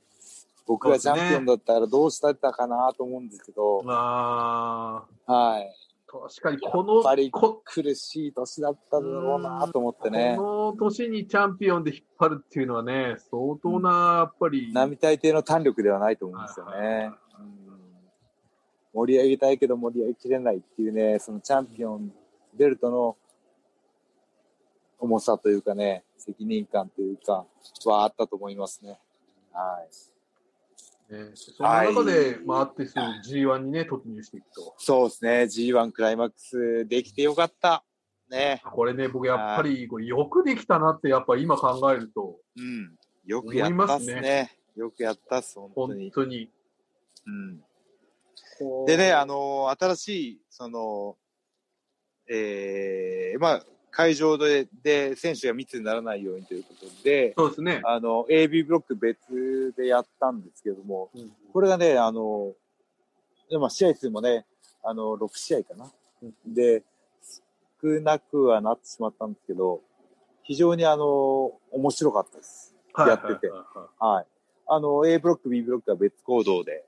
[0.65, 5.69] 僕がチャンピオンだったらどうしたかなと思うんですけど、あはい。
[6.09, 10.35] あ、確かにこやの、っぱりこ苦しい年だっただろうなと思ってね。
[10.37, 17.11] この年にチャンピオンで引っ張るっていうのはね、相当な、やっぱり、並大抵の胆力ではないと思うんですよね。
[17.39, 17.57] うん
[18.93, 22.11] 盛り上げたいけど盛り上げきれないっていうね、そのチャンピオン、
[22.57, 23.17] ベルトの
[24.99, 27.45] 重さというかね、責任感というか、
[27.85, 28.99] はあったと思いますね。
[29.51, 29.85] は
[31.09, 31.13] い。
[31.13, 34.75] ね、その中で回ってすぐ G1 にね、突入していくと。
[34.77, 37.85] そうですね、G1 クライマックスできてよかった。
[38.29, 38.61] ね。
[38.73, 42.95] これね、僕やっぱりこれよくできたなって、やっぱ今考えると、うん。
[43.25, 44.51] よくやったっす思いね。
[44.75, 46.11] よくやったっす、本当本に。
[46.11, 46.51] 当に。
[47.25, 48.85] うん。
[48.85, 51.17] でね、あ、の新しい、その、
[52.29, 57.81] えー、まあ、会場で、で、選手が密にならないようにということで、そうですね。
[57.83, 62.53] あの、AB ブロック別でやったんですけども、うんこれがね、あの、
[63.49, 64.45] でまあ、試合数もね、
[64.83, 65.91] あの、6試合かな。
[66.45, 66.83] で、
[67.81, 69.81] 少なくはなってしまったんですけど、
[70.43, 72.75] 非常にあの、面白かったです。
[72.93, 73.51] はいやってて
[73.99, 74.25] はい。
[74.67, 76.85] あの、A ブロック、B ブロックは別行動で、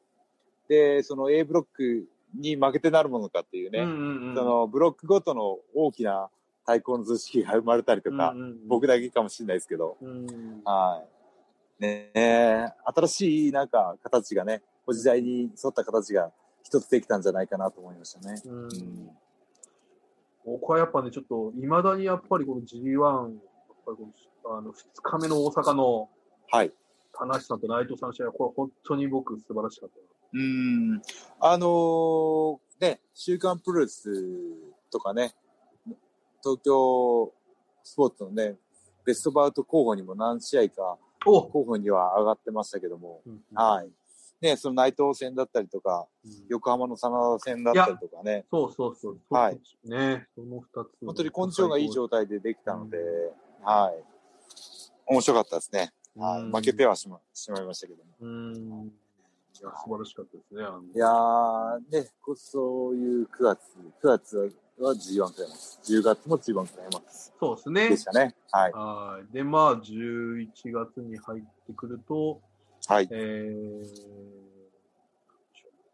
[0.67, 6.29] で、その A ブロックに負けてなるものかっていうね、いうんうんうんそのブロックごとの大きな
[6.65, 11.03] 対抗の図式が生まれたりとか、うんうんうん僕だけかもしれないですけど、うんは
[11.79, 11.83] い。
[11.83, 18.41] ねえ、新しいなんか形がね、お時代に沿った形が一つできたんじゃないかなと思いましたね。
[18.45, 19.09] うんうん
[20.45, 23.31] 僕はやっぱね、ちょっと、いまだにやっぱりこの G1、やっ
[23.85, 24.09] ぱりこ
[24.45, 26.09] のあの2日目の大阪の
[26.49, 26.71] はい。
[27.13, 30.08] 田無さんと内藤さんの試合は、これ本当に僕素晴らしかったな。
[30.33, 31.01] うん。
[31.39, 34.09] あのーね、週刊プロレス
[34.91, 35.33] とかね、
[36.41, 37.33] 東京
[37.83, 38.55] スポーツのね、
[39.05, 43.89] ベストバウト候補にも何試合かお候補には上がってましたけども、うんはい。
[44.41, 46.07] ね、その内藤戦だったりとか、
[46.47, 49.19] 横浜の真田戦だったりとかね、そうそうそう。
[49.29, 49.59] はい。
[49.83, 51.05] ね、その二つ。
[51.05, 52.97] 本当にコンディションがいい状態でできたので、
[53.63, 54.03] はい。
[55.07, 55.91] 面白かったですね。
[56.15, 56.41] はい。
[56.43, 58.11] うん負けてはしましまいましたけども。
[58.21, 58.91] うん。
[59.61, 60.63] いや、素晴らしかったですね。
[60.63, 63.59] あのいやー、ね、こそういう9月、
[64.01, 64.37] 9月
[64.79, 68.05] は G1 クライマックス、10月も G1 クライマックスそうですねでし。
[68.05, 68.35] たね。
[68.51, 68.71] はい。
[68.71, 69.33] はい。
[69.33, 72.41] で、まあ、11月に入ってくると、
[72.87, 73.07] はい。
[73.11, 73.85] えー、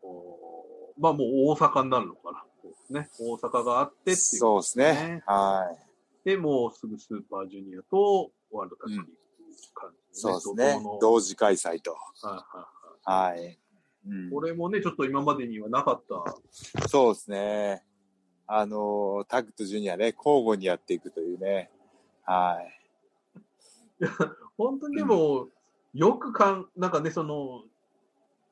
[0.03, 2.45] おまあもう大阪になるのかな。
[2.61, 3.09] そうですね。
[3.19, 4.15] 大阪があってっていう。
[4.15, 5.23] そうですね。
[5.25, 5.75] は
[6.23, 9.93] で、もうすぐスーパージュニアとワールドタッグリーグっていう感い。
[10.13, 10.99] じそうです怒ね。
[11.01, 11.91] 同時開催と。
[11.91, 12.74] はいはい
[13.05, 13.57] はいはい。
[14.07, 16.87] うん、これもね、ちょっと今までにはなかった。
[16.87, 17.83] そうですね。
[18.47, 21.71] あのー、タッグとジュニアね、交互にやっていくというね。
[22.23, 22.81] はい。
[24.57, 25.49] 本当にでも、
[25.93, 27.63] よくかん、なんかね、その、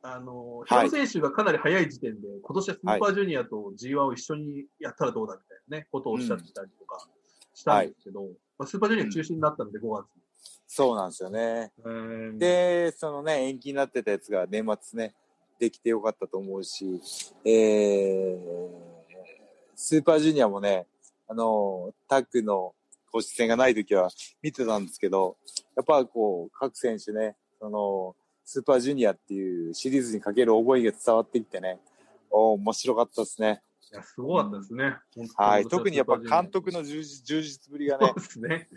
[0.02, 7.08] あの、ヒはいロ選手がかなり早い時点で、今年はスーパージュニアと G1 を一緒にやったらどうだみたいなね、ことをおっしゃってたりとか
[7.54, 8.24] したんですけど、
[8.58, 10.23] まあ、スーパージュニア中止になったので、5月に。
[10.76, 11.72] そうなんですよね。
[11.78, 15.14] えー、で、そのね、延期になってたやつが年末ね、
[15.60, 17.00] できてよかったと思うし、
[17.46, 18.70] えー、
[19.76, 20.88] スーパージュニアもね、
[21.28, 22.74] あの、タッグの
[23.12, 24.10] 公式戦がない時は
[24.42, 25.38] 見てたんですけど、
[25.76, 31.82] やっぱこう、各選手ね、その、スーパージュニアっていうシリーズにかける思いが伝わってきてね、
[32.32, 33.62] お面白かったですね。
[33.94, 34.98] いや、すごかったですね。
[35.36, 35.68] はい。
[35.68, 38.70] 特にやっぱ監督の充実充実ぶりがねそう、ですね。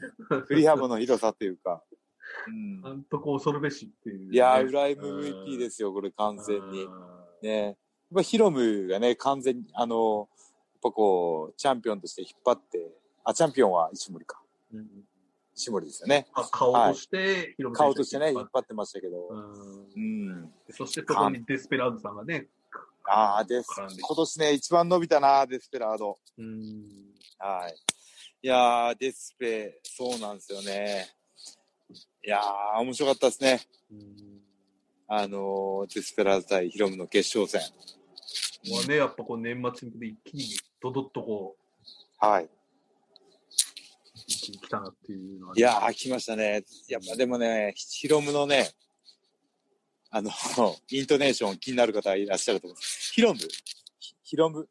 [0.47, 1.83] 振り幅の広さというか、
[2.47, 2.83] うん。
[2.83, 4.35] 監督恐るべしっていう、ね。
[4.35, 6.87] いやー、裏 MVP ですよ、これ完全に。
[7.43, 7.63] ね。
[7.63, 7.77] やっ
[8.15, 10.29] ぱヒロムがね、完全に、あの、
[10.75, 12.93] やっぱこう、チャンピオンとして引っ張って、
[13.25, 14.41] あ、チャンピオンは石森か。
[14.73, 14.87] うんうん
[15.59, 16.27] 石森ですよね。
[16.35, 19.17] まあ顔として、ヒロム選手顔としてね、引っ張ってましたけうど。
[19.35, 20.53] んうん。
[20.69, 22.49] そしてそこにデスペラードさんがね、
[23.09, 23.69] ああ、です。
[24.01, 26.19] 今年ね、一番伸びたな、デスペラード。
[26.39, 26.85] うん
[27.39, 27.77] はい。
[28.43, 31.09] いやー、デスペ、そうなんですよね。
[32.25, 33.61] いやー、面白かったですね。
[33.91, 34.37] うん
[35.09, 37.71] あのー、デスペラード対ヒロムの決勝戦。
[38.69, 40.45] まあね、やっぱこう年末に一気に
[40.83, 41.57] ドドッとこ
[42.19, 42.45] はい。
[42.45, 42.51] う、
[44.27, 46.65] 一気に来たなっていうのは、いやー、来ましたね。
[46.89, 48.69] やっぱでもね、ヒロムのね、
[50.11, 50.31] あの、
[50.91, 53.13] イントネーション気になる方いらっしゃると思うんです。
[53.13, 53.41] ヒロム？
[54.23, 54.69] ヒロム？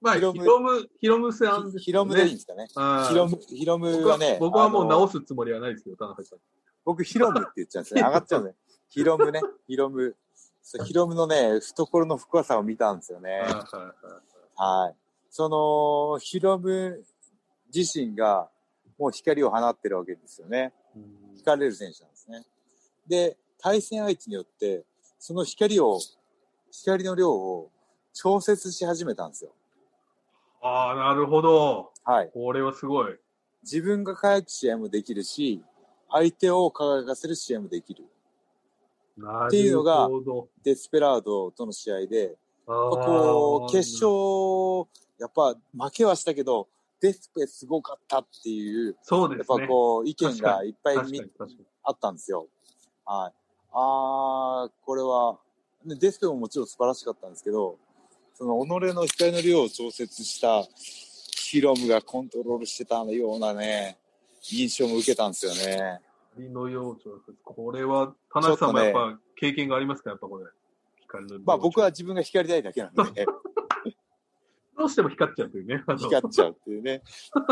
[0.00, 1.80] まあ、ヒロム、ヒロムさんですよね。
[1.84, 2.66] ヒロムでいいんですかね。
[2.74, 6.38] はいヒロム、ヒロム僕ははね、僕はもうあの直すつもりはないですよ、田中さん。
[6.84, 8.00] 僕、ヒロムって言っちゃうんですね。
[8.00, 8.58] 上がっちゃうんですね。
[8.88, 10.16] ヒロムね、ヒロム。
[10.84, 13.30] ヒロムのね、懐の深さを見たんですよね。
[13.30, 14.96] はいはいはいはい。
[15.30, 17.04] その、ヒロム
[17.74, 18.48] 自身が、
[18.98, 20.72] もう光を放ってるわけですよね。
[20.96, 22.44] うん光れる選手なんですね。
[23.06, 24.84] で、対戦相手によって、
[25.20, 26.00] その光を、
[26.72, 27.70] 光の量を
[28.12, 29.52] 調節し始めたんですよ。
[30.60, 31.92] ああ、なるほど。
[32.04, 32.30] はい。
[32.34, 33.16] これはすごい。
[33.62, 35.62] 自分が輝く試合もできるし、
[36.10, 38.04] 相手を輝かせる試合もできる。
[39.16, 40.08] なっていうのが。
[40.64, 46.68] デスペラードとの試合で、こう、決勝、やっぱ負けはしたけど、
[47.00, 49.66] デスペすごかったっていう、やっぱそうですね。
[49.68, 50.96] こう、意見がいっぱい。
[51.84, 52.48] あったんですよ。
[53.04, 53.41] はい。
[53.72, 55.38] あー、これは、
[55.84, 57.78] ねデスペももちろん素晴らしかったんですけど、
[58.34, 60.62] その己の光の量を調節した
[61.36, 63.98] ヒロムがコントロールしてたようなね、
[64.42, 66.00] 印象も受けたんですよね。
[66.34, 67.36] 光の養調節。
[67.44, 70.10] これは、田中さんもやっぱ経験がありますか？
[70.10, 70.46] やっぱこれ。
[71.00, 73.26] 光のまあ僕は自分が光りたいだけなんで、
[74.78, 75.82] どうしても光っちゃうというね。
[75.98, 77.02] 光っちゃうっていうね。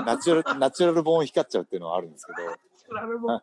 [0.07, 2.95] ナチュラル、ナチュラルボーン光っちゃうっていうのはあるんですけど。
[2.95, 3.43] なるほど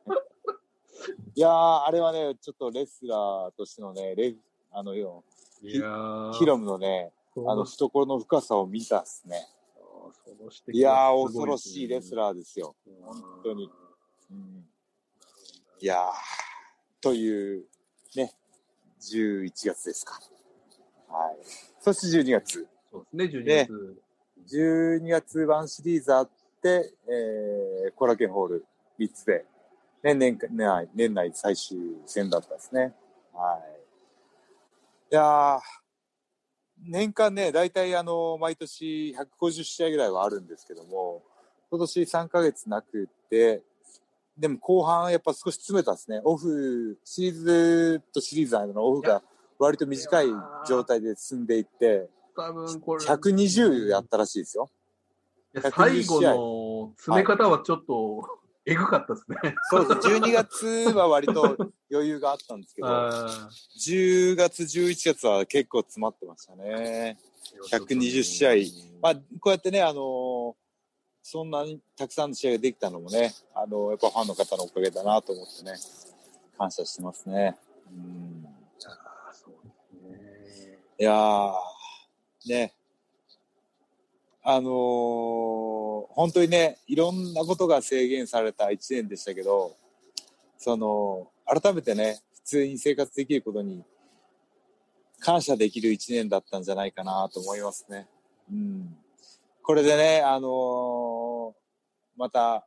[1.35, 4.35] いやー、あれはね、ちょっとレスラーとしてのね、レ
[4.71, 5.23] あの、よ
[5.61, 5.79] ヒ
[6.45, 9.47] ロムのね、あの、そ懐の深さを見たっすね。
[10.71, 12.75] いやー、恐ろしいレスラーですよ。
[12.87, 13.71] ー本当に。
[14.31, 14.65] うん、
[15.79, 16.07] いやー、
[17.01, 17.65] という、
[18.15, 18.33] ね、
[19.01, 20.19] 11月ですか。
[21.07, 21.37] はい。
[21.79, 22.67] そして12月。
[22.91, 24.57] そうですね、12ね月。
[24.57, 26.29] 12月1シリーズあっ
[26.61, 28.65] て、えー、コラケンホール
[28.99, 29.45] 3つで、ね、
[30.03, 32.93] 年間年内、年内最終戦だったですね。
[33.33, 33.77] はい。
[35.11, 35.59] いやー、
[36.85, 41.23] 年間ね、大体あの、毎年150試合ぐらいはあるんですけども、
[41.69, 43.63] 今年3ヶ月なくって、
[44.37, 46.21] でも後半やっぱ少し詰めたですね。
[46.23, 49.23] オフ、シリーズとシリーズの間のオフが
[49.57, 50.27] 割と短い
[50.67, 53.03] 状態で進んでいって、多分これ。
[53.03, 54.69] 120やったらしいですよ。
[55.71, 58.23] 最後の詰め方はちょっと、
[58.69, 59.55] えぐかったですね。
[59.69, 60.07] そうです。
[60.09, 61.55] 12月は割と
[61.89, 63.49] 余裕があったんですけど、あ
[63.79, 67.17] 10月、11月は結構詰まってましたね。
[67.71, 68.51] 120試合
[69.01, 70.53] まあ、こうやってね、あのー
[71.29, 75.73] そんなにたくさんの試合ができたのもね、あのーやっぱファンの方のおかげだなと思ってね、
[76.57, 77.57] 感謝してますね。
[77.89, 78.45] うん
[78.85, 79.69] あそうで
[80.53, 80.79] すね。
[80.99, 81.53] いやー、
[82.47, 82.73] ね。
[84.43, 85.76] あのー
[86.11, 89.75] 本当にね、いろんなことが制限された1年でしたけど、
[90.57, 93.83] その、改めてね、普通に生活できることに
[95.19, 98.07] 感謝できる1年だったんじゃないかなと思いますね。
[98.51, 98.97] うん。
[99.61, 101.53] これでね、あのー
[102.15, 102.65] また、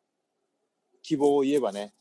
[1.02, 1.92] 希望を言えばね、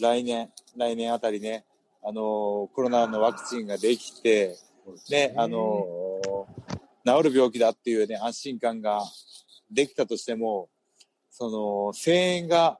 [0.00, 1.64] 来年、来年あたりね、
[2.02, 4.56] あのーコロナのワクチンができて、
[5.10, 6.04] ね、あのー
[7.06, 9.02] 治る病気だっていうね、安心感が
[9.70, 10.70] できたとしても、
[11.36, 12.78] その、声援が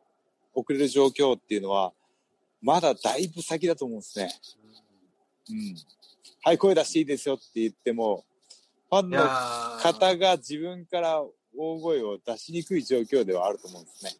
[0.54, 1.92] 遅れる状況っていうのは、
[2.62, 4.32] まだだいぶ先だと思うんですね。
[5.50, 5.76] うん。
[6.40, 8.24] はい、声出していいですよって言っても、
[8.88, 14.12] ファンの方が自分から大声を出しにくい状況ではあると思うんですね。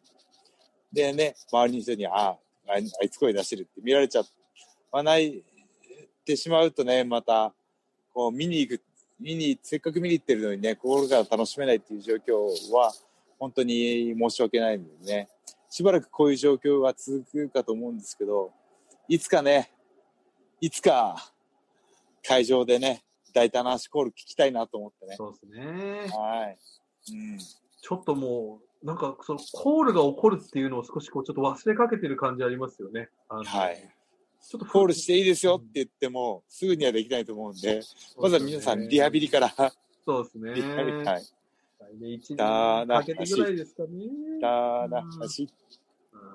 [0.91, 4.23] でね、周りの人に、ああ、あいつ声出してるって見られちゃ
[4.91, 5.43] わないっ
[6.25, 7.53] てしまうとね、また、
[8.13, 8.83] こう見に行く、
[9.17, 12.93] 見に、せっかく見に行ってるのにね、心から楽しめないっていう状況は、
[13.39, 15.29] 本当に申し訳ないんでね、
[15.69, 18.51] しばらくこういう状況が続くかと思うんですけど、
[19.07, 19.71] いつかね、
[20.61, 21.33] いつか
[22.23, 25.15] 会場でね、大胆な足コール聞きたいなと思ってね。
[25.17, 26.07] そうですね。
[26.15, 26.57] はい。
[27.13, 27.37] うん。
[27.37, 33.09] ちょっともう、なんか、その、コールが起こるっていうのを少しこう、ちょっと忘れかけてる感じありますよね。
[33.27, 33.93] はい。
[34.41, 37.81] ちょっとコールしていいですよって言っても、すぐにはできないと思うんで、
[38.17, 39.49] まずは皆さんリハビリから、
[40.05, 40.51] そうですね。
[41.03, 41.23] はい。
[41.95, 43.89] 来年一だな年かけてぐらいですかね。
[44.41, 45.47] だな、走っ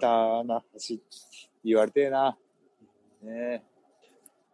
[0.00, 1.04] たな、走って
[1.64, 2.36] 言われてえな。
[3.22, 3.62] ねえ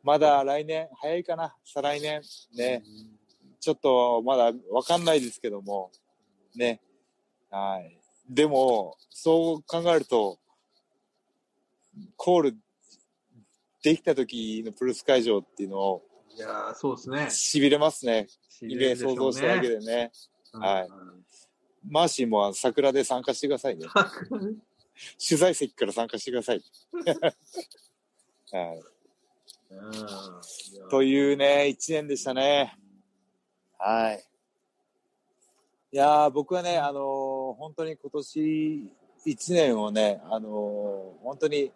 [0.02, 2.22] まだ来年、早いかな、再来年。
[2.56, 2.82] ね。
[3.60, 5.90] ちょっとまだわかんないですけども、
[6.54, 6.80] ね。
[7.50, 7.98] はい。
[8.28, 10.38] でも、そう考えると、
[12.16, 12.56] コール
[13.82, 16.02] できた時のプルス会場っていうのを
[16.36, 17.18] いやーそうですね。
[17.30, 18.26] 痺れますね。
[18.60, 19.80] イメージ想像しただけで。
[19.80, 20.12] でね。
[20.60, 21.16] はいうん
[21.88, 23.86] マーシーも桜で参加してくださいね。
[25.28, 26.62] 取材席から参加してください。
[28.52, 28.82] はい。
[30.90, 32.76] というね、一年でしたね。
[33.78, 34.24] はい。
[35.92, 38.92] いやー、僕はね、あのー本当に今年
[39.24, 41.72] 一年をね、あのー本当に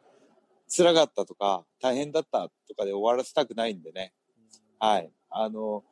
[0.68, 4.12] 辛かったとか、大変だったとかで終わらせたくないんでね。
[4.78, 5.12] はい。
[5.28, 5.84] あの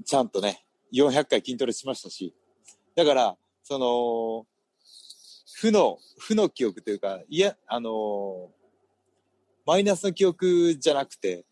[0.00, 2.34] ーちゃんとね、400回筋トレしましたし、
[2.94, 4.46] だから、その、
[5.60, 8.56] 負の、負の記憶というか、いや、あのー
[9.66, 11.44] マイナスの記憶じゃなくて、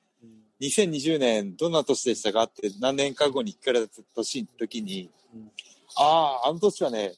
[0.61, 5.51] 2020年どんな年でしたかって何年か後に聞かれた年の時に、うん
[5.97, 7.15] ああ、あの年はね、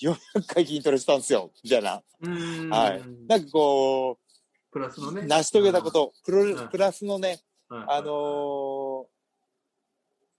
[0.00, 2.02] 400回筋トレしたんですよ、みたいな。
[2.22, 3.02] うんはい。
[3.28, 5.22] なんかこう、プラスのね。
[5.22, 7.40] 成し遂げたこと、プロうんプラスのね、
[7.70, 8.61] うん、あのー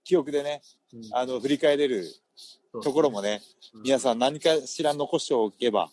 [0.04, 0.62] 記憶でね、
[0.94, 2.06] うんあの、振り返れる
[2.82, 3.42] ところもね、
[3.84, 5.90] 皆さん何かしら残しておけば、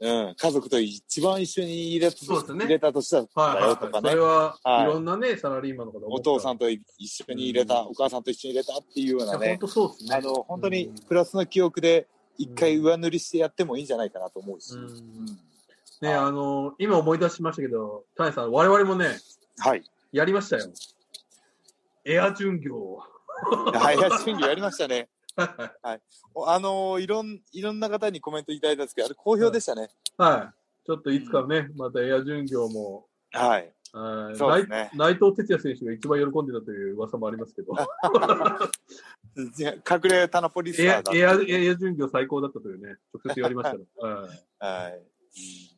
[0.00, 3.70] うん、家族と一番一緒に入れた,、そうですね入れた年だったはいはいはい。
[3.70, 10.16] よとかねそれ、は、はいいろんなね、サラリーマンの方お父さんと、と一緒に入れた、うんお母さんと一緒に入れたっていうようなね本、当そうですね。
[10.16, 14.74] あの、本当にうんプラスの記憶で一回上塗りしてやってもいいんじゃないかなと思うし。
[14.74, 15.38] うんうん
[16.00, 19.16] ね、あの、今思い出しましたけど、谷さん、我々もね、
[19.58, 19.82] はい。
[20.12, 20.66] やりましたよ。
[22.04, 22.98] エア巡業。
[23.74, 25.08] はい、準備やりましたね。
[25.36, 25.98] は
[26.34, 29.88] おあのーいろん、いろんな方にコメントいただいたんですけど、あれ好評でしたね。
[30.52, 30.86] い。
[30.86, 33.74] ちょっといつかね、またエア巡業も、はい。
[33.94, 37.72] はいそうですね内内藤哲也選手が一番喜んでたという噂もありますけど、
[39.36, 43.84] 隠れタナポリスタエアーだエアエア巡業最高だったというね、直接言われましたね。
[44.02, 45.00] はいはい。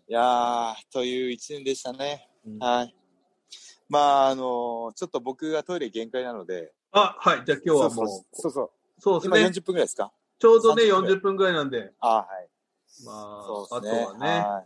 [0.08, 2.30] いやー、という一年でしたね。
[2.46, 2.94] うんはい。
[3.88, 7.42] まあ、あのーちょっと僕がトイレ限界なので、あ、はい。
[7.44, 9.60] じゃあ今日はもう、そうそうそうそう今ですね。
[9.60, 10.12] 40分ぐらいですか？
[10.38, 12.48] ちょうどね、30分40分ぐらいなんで、あはい。
[13.04, 13.76] まあ。
[13.76, 14.64] あとはね、は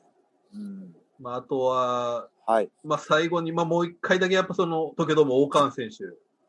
[0.55, 0.57] い。
[0.57, 0.97] うん。
[1.19, 2.71] まあ、あとは、はい。
[2.83, 6.05] まあ、最後に、まあ、もう一回だけやっぱその、東京ドーム大川選手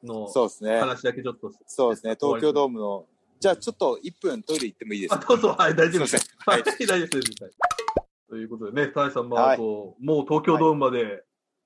[0.07, 0.79] のそうですね。
[0.79, 1.51] 話だけちょっと。
[1.67, 2.15] そうですね。
[2.19, 3.05] 東京ドームの、
[3.39, 6.35] じゃあちょっと1分トイレ行ってもいいですあ、かどうぞ、はい、大丈夫です。
[6.45, 7.43] はい、 大丈夫です。
[7.43, 7.51] はい
[8.29, 11.21] ということでね、谷さん、まあ、はいあと、もう東京ドームまで、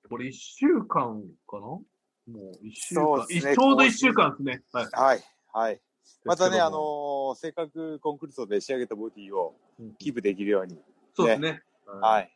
[0.10, 1.80] これ1週間かな？
[2.28, 4.64] もう1週間、ねいちょうど1週間ですね。
[4.72, 4.88] はい。
[4.92, 5.24] はい。
[5.54, 5.82] はい。
[6.24, 10.80] またね、あのー、せっかくコンクリートで仕上げたボディをうんキープできるように、
[11.16, 11.62] そうですね。
[11.86, 12.32] はい。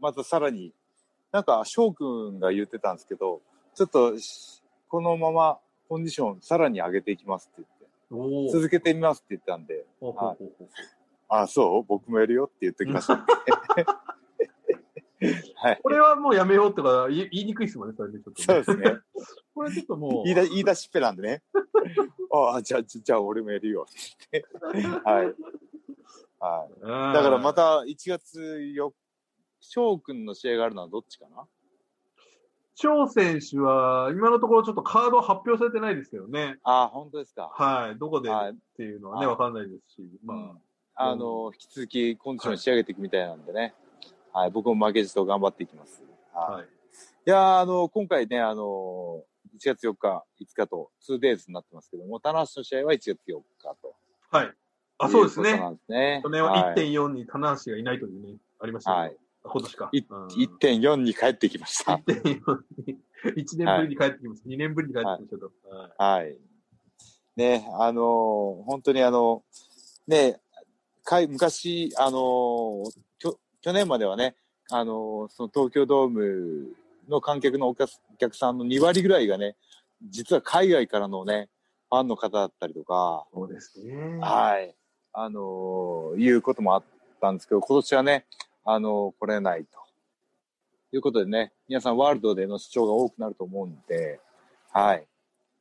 [0.00, 0.72] またさらに、
[1.30, 3.40] なんか翔くんが言ってたんですけど、
[3.74, 5.58] ちょっとしこのまま
[5.88, 7.66] コンディションさらに上げていきますって
[8.10, 8.50] 言って、おお。
[8.50, 9.86] 続けてみますって言ったんで、
[11.28, 11.84] あ、そう？
[11.86, 13.24] 僕もやるよって言ってきました。
[15.56, 15.80] はい。
[15.82, 18.98] これはもうやめようとか言いにくいですもんね、それでちょっと、そうですね。
[19.54, 20.24] これちょっともう。
[20.24, 21.42] 言いだ言い出しっぺなんでね。
[22.32, 25.00] ああ、じゃあ、じゃあ俺もやるよって言って。
[25.04, 25.34] はい。
[26.38, 26.80] はい。
[26.80, 27.52] だだからま。
[27.52, 28.92] た1月4
[29.60, 31.46] 翔くんの試合があるのはどっちかな？
[32.76, 36.58] 張選手は、今のところちょっとカードは発表されてないですけどね。
[36.62, 37.50] ああ、本当ですか。
[37.52, 37.98] はい。
[37.98, 40.10] どこではいっていうのはね、はいわかんないですし。
[40.24, 40.62] まうん
[41.02, 43.60] あの、引き続きコンディション仕上げていくみたいなんでね。
[43.60, 43.74] はい、
[44.52, 46.02] 僕も負けじと頑張っていきます。
[46.34, 46.60] あ、はい。
[46.60, 46.68] はい。
[47.26, 49.22] いやーあの、今回ね、あの、
[49.56, 53.94] 1月4日、5日と 2days になってますけども、棚橋の試合は1月4日と。
[54.30, 54.52] はい。
[54.98, 55.58] あ、そうですね。
[56.22, 59.16] 去年ははい1.4に棚橋がいないというね、ありましたけどはい。
[59.42, 59.88] 今年か。
[59.92, 61.94] いうん1.4に帰ってきました。
[61.94, 62.98] 1.4に、
[63.36, 64.42] 1年ぶりに帰ってきます。
[64.46, 65.52] 2年ぶりに帰ってきましたと。
[65.98, 66.36] はいはい。
[67.36, 69.42] ね、あのー本当にあの、
[70.06, 70.40] ね、
[71.04, 72.84] かい昔、あの
[73.62, 74.34] 去年まではね、
[74.70, 76.68] あのーその東京ドーム
[77.08, 79.56] の観客のお客さんの2割ぐらいがね、
[80.08, 81.48] 実は海外からのね、
[81.90, 84.18] ファンの方だったりとか、そうですね。
[84.20, 84.74] はい。
[85.12, 86.82] あのーいうこともあっ
[87.20, 88.26] たんですけど、今年はね、
[88.64, 89.78] あのー来れないと。
[90.92, 94.20] いうことでね、皆さんワールドでの視聴が多くなると思うんで、
[94.72, 95.06] はい。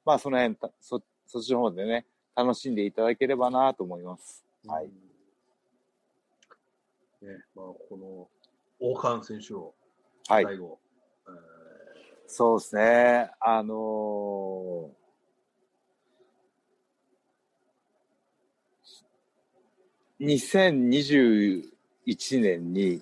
[0.05, 4.43] まあ、その辺、たそ、そっちの方でね、楽しんでいただければなと思います。
[4.67, 4.89] はい。
[7.21, 8.29] ね、まあ、この、
[8.79, 9.73] 王冠選手を
[10.27, 10.43] はい。
[10.43, 10.79] 最後、
[11.27, 11.69] えー
[12.31, 13.31] そうですね。
[13.39, 21.71] あのー、2021
[22.39, 23.01] 年に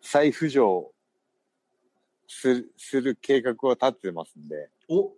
[0.00, 0.90] 再浮上
[2.26, 5.12] するする計画を立ってますんで、お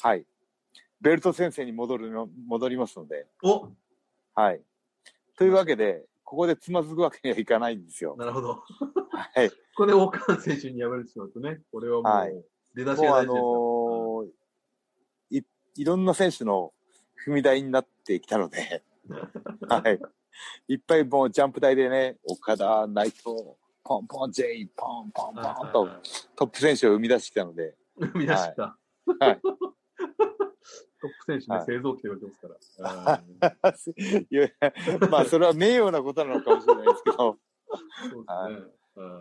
[0.00, 0.24] はい。
[1.00, 3.68] ベルト先生に戻るの、戻りますので、お
[4.34, 4.62] はい。
[5.36, 8.16] というわけで、ここでつまずくわけにはいかないんですよ。
[8.18, 8.62] なるほど。
[9.10, 9.50] はい。
[9.50, 13.34] ここで王冠選手に敗れてしまうとね、これはもはいう出だしが大事ですから。
[13.34, 16.72] のーい、いろんな選手の
[17.26, 18.82] 踏み台になってきたので、
[19.68, 20.00] はい。
[20.68, 23.24] いっぱいもうジャンプ台でね、岡田、内藤、
[23.84, 25.88] ポンポン、ジェイ、ポンポンポンと
[26.36, 28.78] トップ選手を生み出してきたので、生み出した。
[29.18, 29.40] はい
[31.00, 31.66] トップ選手ね、はい。
[31.66, 33.22] 製造機と言われてますから。
[34.30, 37.38] いやまあそれは名誉なことなのかもしれないですけど、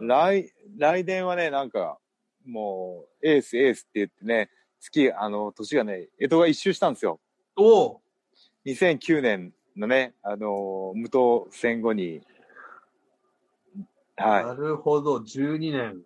[0.01, 1.97] 来、来年はね、なんか、
[2.45, 7.19] もう、エース、エースって言ってね、月、あの、年がね、江戸が一周したんですよ。
[7.55, 8.01] おお。
[8.65, 12.21] 2009年のね、あのー無党戦後に、
[14.17, 16.03] なはるほど、12年。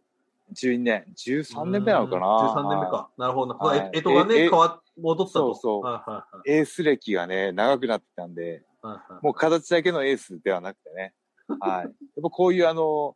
[0.49, 3.09] い、12年、13年目なのかなうん ?13 年目はか。
[3.17, 3.53] なるほど。
[3.55, 5.39] はいええとがね、ええ変わっ、戻ったと。
[5.39, 9.25] そうそうはいはいいエース歴がね、長くなってたんで、はいはい。
[9.25, 11.13] もう形だけのエースではなくてね、
[11.59, 11.83] はい。
[11.83, 11.91] やっ
[12.21, 13.15] ぱこういうあの、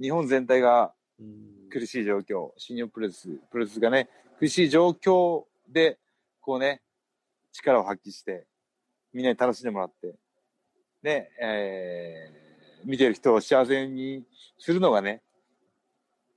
[0.00, 4.08] 日本全体がうん苦しい状況、新日本プロレス、プロレスがね、
[4.38, 5.98] 苦しい状況で、
[6.40, 6.82] こうね、
[7.52, 8.46] 力を発揮して、
[9.12, 10.14] みんなに楽しんでもらって、
[11.02, 14.24] ね、えー、見てる人を幸せに
[14.58, 15.22] するのがね、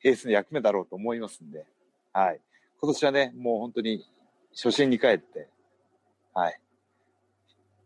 [0.03, 1.65] エースの役目だろうと思いますんで、
[2.13, 2.39] はい。
[2.79, 4.03] 今年はね、もう本当に
[4.55, 5.47] 初心に帰って、
[6.33, 6.59] はい。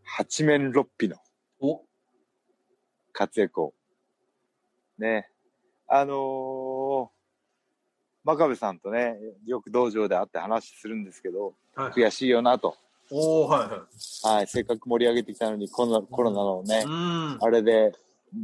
[0.03, 1.17] 八面六臂の
[1.59, 1.81] お
[3.11, 3.73] 活躍を。
[4.97, 5.29] ね。
[5.87, 7.07] あのー、
[8.23, 11.91] 真壁さんとね、よく道場で会って話するんですけど、はい。
[11.91, 12.75] 悔しいよなと。
[13.11, 14.35] おおはいはい。
[14.37, 17.37] はい、せっかく盛り上げてきたのに、コロナコロナのね、うん。
[17.41, 17.93] あれで、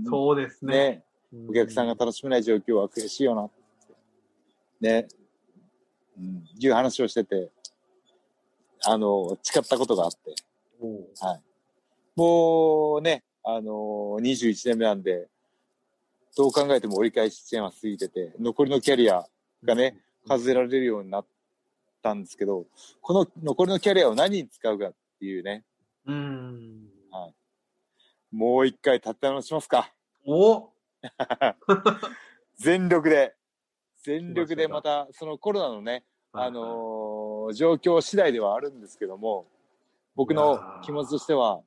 [0.07, 1.03] そうですね。
[1.31, 3.60] ね、お客さんが楽しめない状況は悔しいよなって。
[4.81, 5.07] ね、
[6.17, 7.49] うん、いう話をしてて、
[8.83, 10.35] あの、誓ったことがあって、
[10.81, 11.39] おー
[12.15, 15.27] もうね、あのー、21年目なんで、
[16.35, 19.25] どう考えても折り返し地点は過ぎてて、残りのキャリア
[19.63, 21.25] がね、数えられるようになっ
[22.01, 22.65] たんですけど、
[23.01, 25.63] この残りのキャリアを何に使うかっていうね、
[26.05, 26.89] うん。
[28.31, 29.91] もう一回立て直しますか。
[30.25, 30.69] お
[32.57, 33.35] 全力で。
[34.03, 39.45] 全力でまた、そのコロナのね、あのー状況次第ではあるんですけども、
[40.15, 41.61] 僕の気持ちとしては、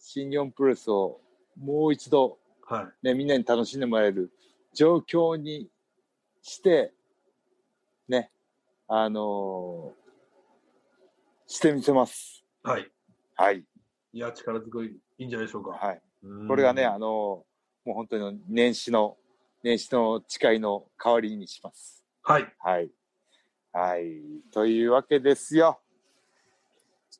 [0.00, 1.20] 新日本プロレスを
[1.56, 3.06] もう一度、はい。
[3.06, 4.32] ね、みんなに楽しんでもらえる
[4.74, 5.68] 状況に
[6.42, 6.92] して、
[8.08, 8.30] ね、
[8.88, 10.02] あのー
[11.46, 12.44] してみせます。
[12.62, 12.90] はい。
[13.36, 13.62] はい。
[14.12, 15.72] いや、力強い、いいんじゃないでしょうか。
[15.72, 16.00] はい。
[16.24, 17.44] うんこれがね、あの、も
[17.88, 19.16] う本当に年始の、
[19.62, 22.04] 年始の誓いの代わりにします。
[22.22, 22.52] はい。
[22.58, 22.90] はい。
[23.72, 24.04] はい。
[24.52, 25.80] というわけですよ。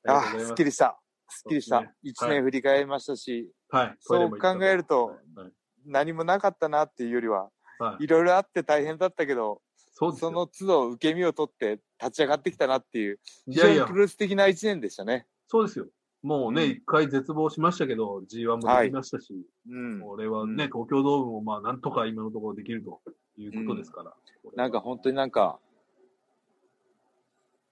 [0.09, 0.99] ああすすっきりした。
[1.29, 1.97] すっきりしたそうですね。
[2.03, 3.97] 一、年振り返りましたし、はい。
[4.01, 5.53] そう考えるとはい。
[5.87, 8.05] 何もなかったなっていうよりは、はい。
[8.05, 9.63] いろいろあって大変だったけど、
[9.93, 15.27] その都度受け身を取って立ち上がってきたなっていう、非常にプ、ロレス的な一年でしたね。
[15.47, 15.87] そうですよ。
[16.23, 19.35] もうね、うん一回絶望しましたけど、G1 もできましたし、
[19.69, 20.01] うん。
[20.01, 23.01] これはね、うん東京ドームもまあ、なんとか今のところできると
[23.37, 24.15] いうことですから。
[24.55, 25.59] なんか本当になんか、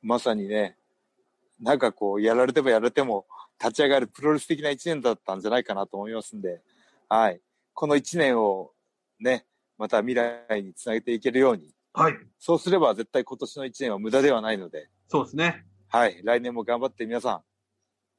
[0.02, 0.76] まさにね、
[1.60, 3.26] なんかこう、やられてもやられても
[3.60, 6.60] 立ち上がるプロレス的な一年だったんじゃないかなと思いますんで、
[7.08, 7.40] はい。
[7.74, 8.72] この一年を
[9.20, 9.44] ね、
[9.78, 12.14] また未来につなげていけるように、はい。
[12.38, 15.64] そうすれば絶対今年の一年は無駄ではないので、そうですね。
[15.88, 16.20] はい。
[16.22, 17.42] 来年も頑張って皆さん、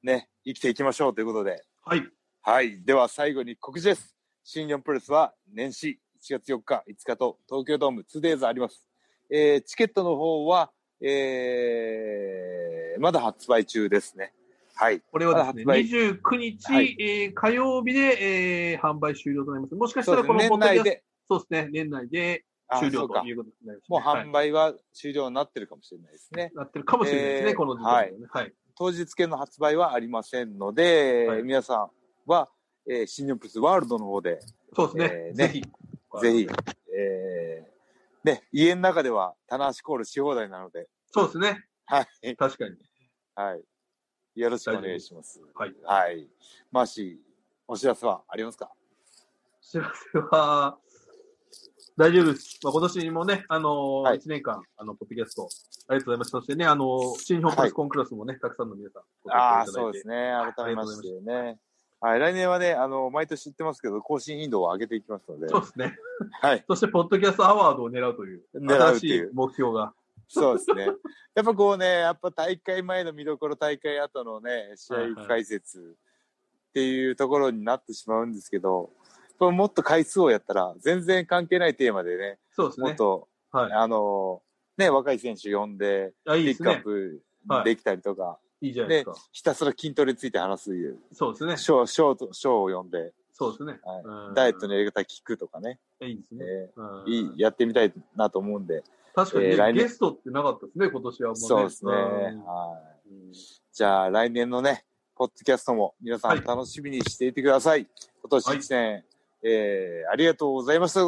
[0.03, 2.03] ね、生きていきましょうということで、はい。
[2.41, 2.83] はい。
[2.83, 4.15] では最後に告知です。
[4.43, 8.87] 新日本プロレスは年始1月4日、5日と東京ドーム 2days あります。
[9.29, 10.71] えーチケットの方は、
[11.01, 14.33] えーまだ発売中ですね。
[14.75, 15.01] はい。
[15.01, 19.75] これはですね、まだ発売29日、はいえー火曜日で、えー販売終了となります。
[19.75, 20.23] もしかしたら。
[20.23, 23.87] このポッドキャスト、年内で、そうですね、年内であ終了ということになります、ね。
[23.87, 26.51] もうはい販売は終了になってるかもしれないですね。
[26.55, 28.27] なってるかもしれないですね、えーこの時点でね。
[28.31, 28.53] はい。
[28.81, 31.91] 当日券の発売はありませんので、はい皆さん
[32.25, 32.49] は、
[32.89, 34.39] えー新日本プロレスワールドの方で、
[34.75, 35.11] そうですね。
[35.13, 35.61] えーねぜひ。
[36.19, 36.47] ぜひ、
[36.97, 41.63] えーね、家の中では棚橋コールし放題なので、そうですね。
[41.85, 42.35] はい。
[42.35, 42.75] 確かに。
[43.35, 43.61] はい。
[44.39, 45.39] よろしくお願いします。
[45.53, 45.75] はい。
[45.83, 46.27] はい。
[46.71, 47.17] マーシー、
[47.67, 48.71] お知らせはありますか？
[49.61, 50.79] 知らせは、
[52.01, 52.57] 大丈夫です。
[52.63, 55.47] まあ、今年もね、あのーはい1年間、あの、ポッドキャスト、
[55.87, 56.31] ありがとうございます。
[56.31, 60.33] そしてね、あのー新日本プロレスコンクラスもね、たくさんの皆さん、ごああ、そうですね。
[60.57, 61.59] 改めましてね。
[61.99, 62.19] はい。
[62.19, 65.95] 来年はね、あの、毎年言ってますけど、更新頻度を上げていきますので、そうですね。
[66.41, 66.65] はい。
[66.67, 69.93] そして、ポッドキャストアワードを狙うという、狙う新しいっていう目標が。
[70.27, 70.87] そうですね。
[71.35, 75.95] やっぱこうね、やっぱ大会前の見どころ、大会後のね、試合解説
[76.69, 78.91] っていうところになってしまうんですけど、
[79.41, 82.89] これもっと回数をやったら、全然関係ないテーマでね、そうですね。
[82.89, 83.73] もっと、はい。
[83.73, 84.43] あの、
[84.77, 86.83] ね、若い選手呼んで、あ、いいですピックアッね。
[86.83, 89.15] プできたりとか、いいじゃないですか。
[89.31, 91.57] ひたすら筋トレについて話すいう、そうですね。
[91.57, 93.79] ショー、ショーと、ショーを呼んで、そうですね。
[93.83, 96.45] はいうんダイエットのやり方聞くとかね、いいですね。
[96.45, 98.83] えうんーいい、やってみたいなと思うんで、
[99.15, 101.39] 確かにね、えー来年ゲストってなかったですね、今年はもうね。
[101.47, 101.91] そうですね。
[101.91, 101.99] うん
[102.45, 103.09] はい。
[103.09, 103.31] うん
[103.73, 104.85] じゃあ来年のね、
[105.15, 107.87] ポッドキャストも皆さはいん楽しみにしていてください。
[108.21, 109.05] 今年1年、
[109.43, 111.01] えーありがとうございました。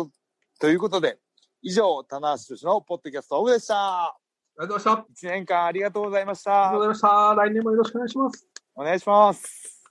[0.59, 1.17] ということで、
[1.61, 4.05] 以上、棚橋宏のポッドキャストオフでした。
[4.05, 4.17] あ
[4.59, 5.05] りがとうございました。
[5.05, 6.73] あ1年間ありがとうございましりがとうた。
[6.73, 7.35] ございました。
[7.35, 8.47] 来年もよろしくお願いします。
[8.75, 9.82] お願いします。